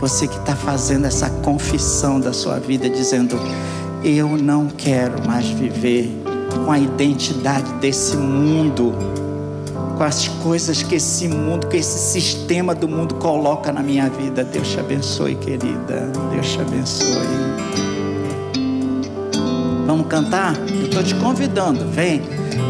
Você 0.00 0.26
que 0.26 0.36
está 0.36 0.56
fazendo 0.56 1.06
essa 1.06 1.30
confissão 1.30 2.18
da 2.18 2.32
sua 2.32 2.58
vida, 2.58 2.88
dizendo: 2.88 3.38
Eu 4.02 4.36
não 4.36 4.68
quero 4.68 5.26
mais 5.26 5.46
viver 5.46 6.10
com 6.64 6.72
a 6.72 6.78
identidade 6.78 7.72
desse 7.74 8.16
mundo, 8.16 8.92
com 9.96 10.02
as 10.02 10.28
coisas 10.42 10.82
que 10.82 10.96
esse 10.96 11.28
mundo, 11.28 11.68
que 11.68 11.76
esse 11.76 11.98
sistema 11.98 12.74
do 12.74 12.88
mundo 12.88 13.14
coloca 13.16 13.72
na 13.72 13.82
minha 13.82 14.08
vida. 14.08 14.42
Deus 14.42 14.68
te 14.68 14.80
abençoe, 14.80 15.34
querida. 15.36 16.10
Deus 16.32 16.48
te 16.48 16.60
abençoe. 16.60 17.91
Vamos 19.92 20.06
cantar? 20.06 20.54
Eu 20.70 20.86
estou 20.86 21.02
te 21.02 21.14
convidando, 21.16 21.86
vem. 21.90 22.22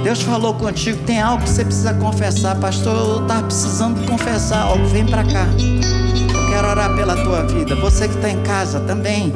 Deus 0.02 0.22
falou 0.22 0.54
contigo, 0.54 0.98
tem 1.06 1.20
algo 1.20 1.44
que 1.44 1.50
você 1.50 1.64
precisa 1.64 1.94
confessar. 1.94 2.56
Pastor, 2.56 2.96
eu 2.96 3.22
estava 3.22 3.44
precisando 3.44 4.04
confessar 4.10 4.62
algo, 4.62 4.84
vem 4.88 5.06
para 5.06 5.22
cá. 5.22 5.46
Eu 5.56 6.50
quero 6.50 6.66
orar 6.66 6.92
pela 6.96 7.14
tua 7.22 7.46
vida. 7.46 7.76
Você 7.76 8.08
que 8.08 8.16
está 8.16 8.28
em 8.28 8.42
casa 8.42 8.80
também. 8.80 9.32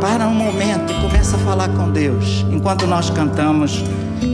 Para 0.00 0.26
um 0.26 0.32
momento 0.32 0.90
e 0.90 1.02
começa 1.02 1.36
a 1.36 1.38
falar 1.40 1.68
com 1.68 1.90
Deus. 1.90 2.46
Enquanto 2.50 2.86
nós 2.86 3.10
cantamos, 3.10 3.84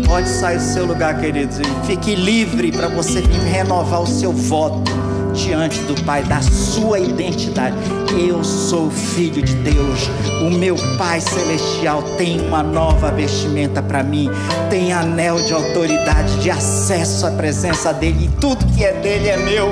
pode 0.06 0.28
sair 0.28 0.58
do 0.58 0.62
seu 0.62 0.86
lugar, 0.86 1.18
queridos. 1.18 1.58
Fique 1.84 2.14
livre 2.14 2.70
para 2.70 2.86
você 2.86 3.24
renovar 3.50 4.02
o 4.02 4.06
seu 4.06 4.32
voto 4.32 4.88
diante 5.34 5.80
do 5.80 6.00
Pai, 6.04 6.22
da 6.22 6.40
sua 6.40 6.98
identidade. 6.98 7.76
Eu 8.18 8.42
sou 8.42 8.90
filho 8.90 9.42
de 9.42 9.54
Deus. 9.56 10.08
O 10.40 10.50
meu 10.50 10.76
Pai 10.96 11.20
Celestial 11.20 12.02
tem 12.16 12.40
uma 12.40 12.62
nova 12.62 13.10
vestimenta 13.10 13.82
para 13.82 14.02
mim, 14.02 14.30
tem 14.70 14.92
anel 14.92 15.42
de 15.42 15.52
autoridade, 15.52 16.40
de 16.40 16.50
acesso 16.50 17.26
à 17.26 17.30
presença 17.32 17.92
dEle, 17.92 18.26
e 18.26 18.40
tudo 18.40 18.64
que 18.74 18.84
é 18.84 18.92
dele 18.92 19.28
é 19.28 19.36
meu. 19.36 19.70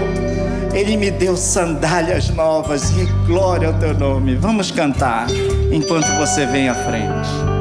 Ele 0.75 0.97
me 0.97 1.11
deu 1.11 1.37
sandálias 1.37 2.31
novas 2.31 2.91
e 2.97 3.05
glória 3.27 3.69
ao 3.69 3.75
teu 3.75 3.95
nome. 3.95 4.35
Vamos 4.35 4.71
cantar 4.71 5.27
enquanto 5.71 6.09
você 6.19 6.47
vem 6.47 6.69
à 6.69 6.75
frente. 6.75 7.52